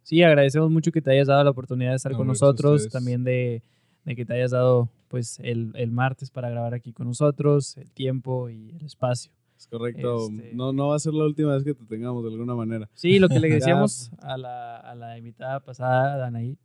[0.03, 3.23] Sí, agradecemos mucho que te hayas dado la oportunidad de estar No, con nosotros, también
[3.23, 3.61] de,
[4.05, 7.91] de que te hayas dado pues el, el martes para grabar aquí con nosotros, el
[7.91, 9.31] tiempo y el espacio.
[9.57, 10.27] Es correcto.
[10.29, 12.89] Este- No, no va a ser la última vez que te tengamos de alguna manera.
[12.93, 16.57] Sí, lo que le decíamos a la, a la invitada pasada, Danaí,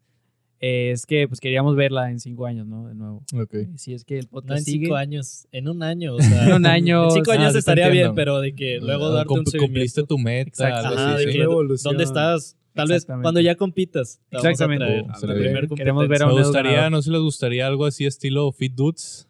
[0.63, 2.87] eh, es que pues queríamos verla en cinco años, ¿no?
[2.89, 3.23] De nuevo.
[3.35, 3.55] ok.
[3.55, 4.85] Eh, Si es que el No podcast en sigue.
[4.87, 6.15] cinco años, en un año.
[6.15, 8.79] O sea, En un año, En cinco ah, años te estaría bien, pero de que
[8.81, 10.89] luego Ah, darte un cum- Cumpliste tu meta, Exacto.
[10.89, 11.39] algo Ajá, así, de sí.
[11.39, 11.45] que.
[11.45, 12.57] ¿dónde estás?
[12.75, 13.23] Tal vez Exactamente.
[13.25, 14.19] cuando ya compitas.
[14.31, 14.85] te vamos a Exactamente.
[14.87, 15.69] traer Oh, a bien.
[15.77, 16.93] Queremos ver a un Me gustaría, ganador.
[16.93, 19.29] no sé les gustaría algo así estilo Fit Dudes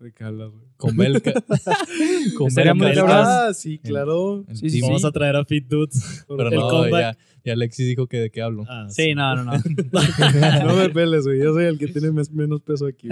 [0.00, 0.64] ¿De qué hablas, güey?
[0.76, 1.32] con Belka.
[2.36, 3.46] con Belka.
[3.48, 4.44] Ah, sí, claro.
[4.48, 4.80] en Sí, sí.
[4.80, 6.24] Vamos a traer a Fit Dudes.
[6.28, 7.16] Pero el no, comeback.
[7.16, 8.64] ya, ya Alexis dijo que de qué hablo.
[8.68, 9.52] Ah, Sí, no, no, no.
[10.66, 11.38] No me peles, güey.
[11.40, 13.08] Yo soy el que tiene mes- menos peso aquí.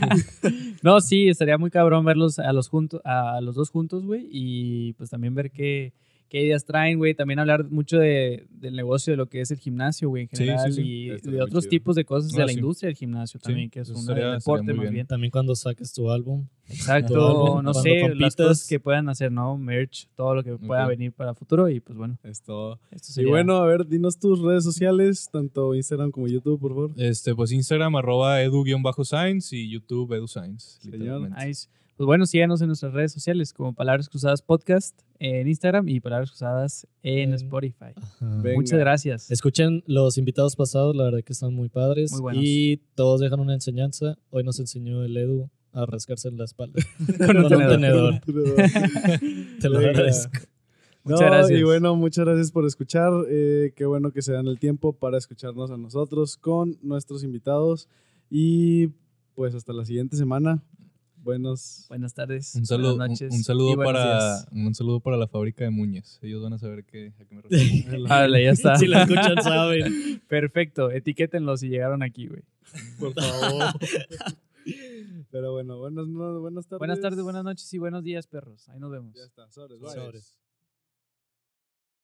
[0.82, 4.26] no, sí, estaría muy cabrón verlos a los, juntos, a los dos juntos, güey.
[4.30, 5.92] Y pues también ver qué,
[6.28, 7.14] qué ideas traen, güey.
[7.14, 10.36] También hablar mucho de, del negocio de lo que es el gimnasio, güey, en Sí,
[10.36, 10.72] sí, general.
[10.72, 10.82] sí.
[10.82, 11.70] Y de otros chido.
[11.70, 12.54] tipos de cosas de la sí.
[12.54, 14.92] industria del gimnasio Sí, también, que es un deporte más bien.
[14.94, 15.06] bien.
[15.06, 16.46] También cuando saques tu álbum.
[16.68, 18.34] Exacto, no sé, las compitas.
[18.36, 19.56] cosas que puedan hacer, ¿no?
[19.56, 21.68] Merch, todo lo que pueda venir para futuro.
[21.68, 22.80] Y pues bueno, Es todo.
[22.90, 23.30] esto Y sería...
[23.30, 26.90] bueno, a ver, dinos tus redes sociales, tanto Instagram como YouTube, por favor.
[26.96, 30.78] Este, pues Instagram, arroba edu-science y YouTube edu-science.
[30.90, 31.68] Nice.
[31.96, 36.28] Pues bueno, síganos en nuestras redes sociales como Palabras Cruzadas Podcast en Instagram y Palabras
[36.30, 37.94] Cruzadas en Spotify.
[38.20, 39.30] Muchas gracias.
[39.30, 42.12] Escuchen los invitados pasados, la verdad que están muy padres.
[42.12, 42.44] Muy buenos.
[42.44, 44.18] Y todos dejan una enseñanza.
[44.28, 46.82] Hoy nos enseñó el Edu a rascarse en la espalda.
[47.18, 48.20] Con Con un tenedor.
[48.20, 48.56] tenedor.
[49.60, 50.32] Te lo agradezco.
[51.02, 51.58] Muchas No, gracias.
[51.58, 53.10] Y bueno, muchas gracias por escuchar.
[53.30, 57.88] Eh, qué bueno que se dan el tiempo para escucharnos a nosotros con nuestros invitados.
[58.28, 58.88] Y
[59.34, 60.62] pues hasta la siguiente semana.
[61.26, 61.86] Buenos.
[61.88, 62.54] Buenas tardes.
[62.54, 63.36] Un saludo, buenas un, noches.
[63.38, 64.46] un saludo para días.
[64.52, 66.20] un saludo para la fábrica de Muñez.
[66.22, 68.04] Ellos van a saber qué, a qué me refiero.
[68.04, 68.76] Vale, ya está.
[68.78, 70.22] Si lo escuchan, saben.
[70.28, 70.92] Perfecto.
[70.92, 72.42] Etiquétenlos si llegaron aquí, güey.
[73.00, 73.72] Por favor.
[75.32, 76.78] Pero bueno, buenas, no- buenas tardes.
[76.78, 78.68] Buenas tardes, buenas noches y buenos días, perros.
[78.68, 79.12] Ahí nos vemos.
[79.16, 79.80] Ya está, sobres.
[79.80, 80.36] Sobres.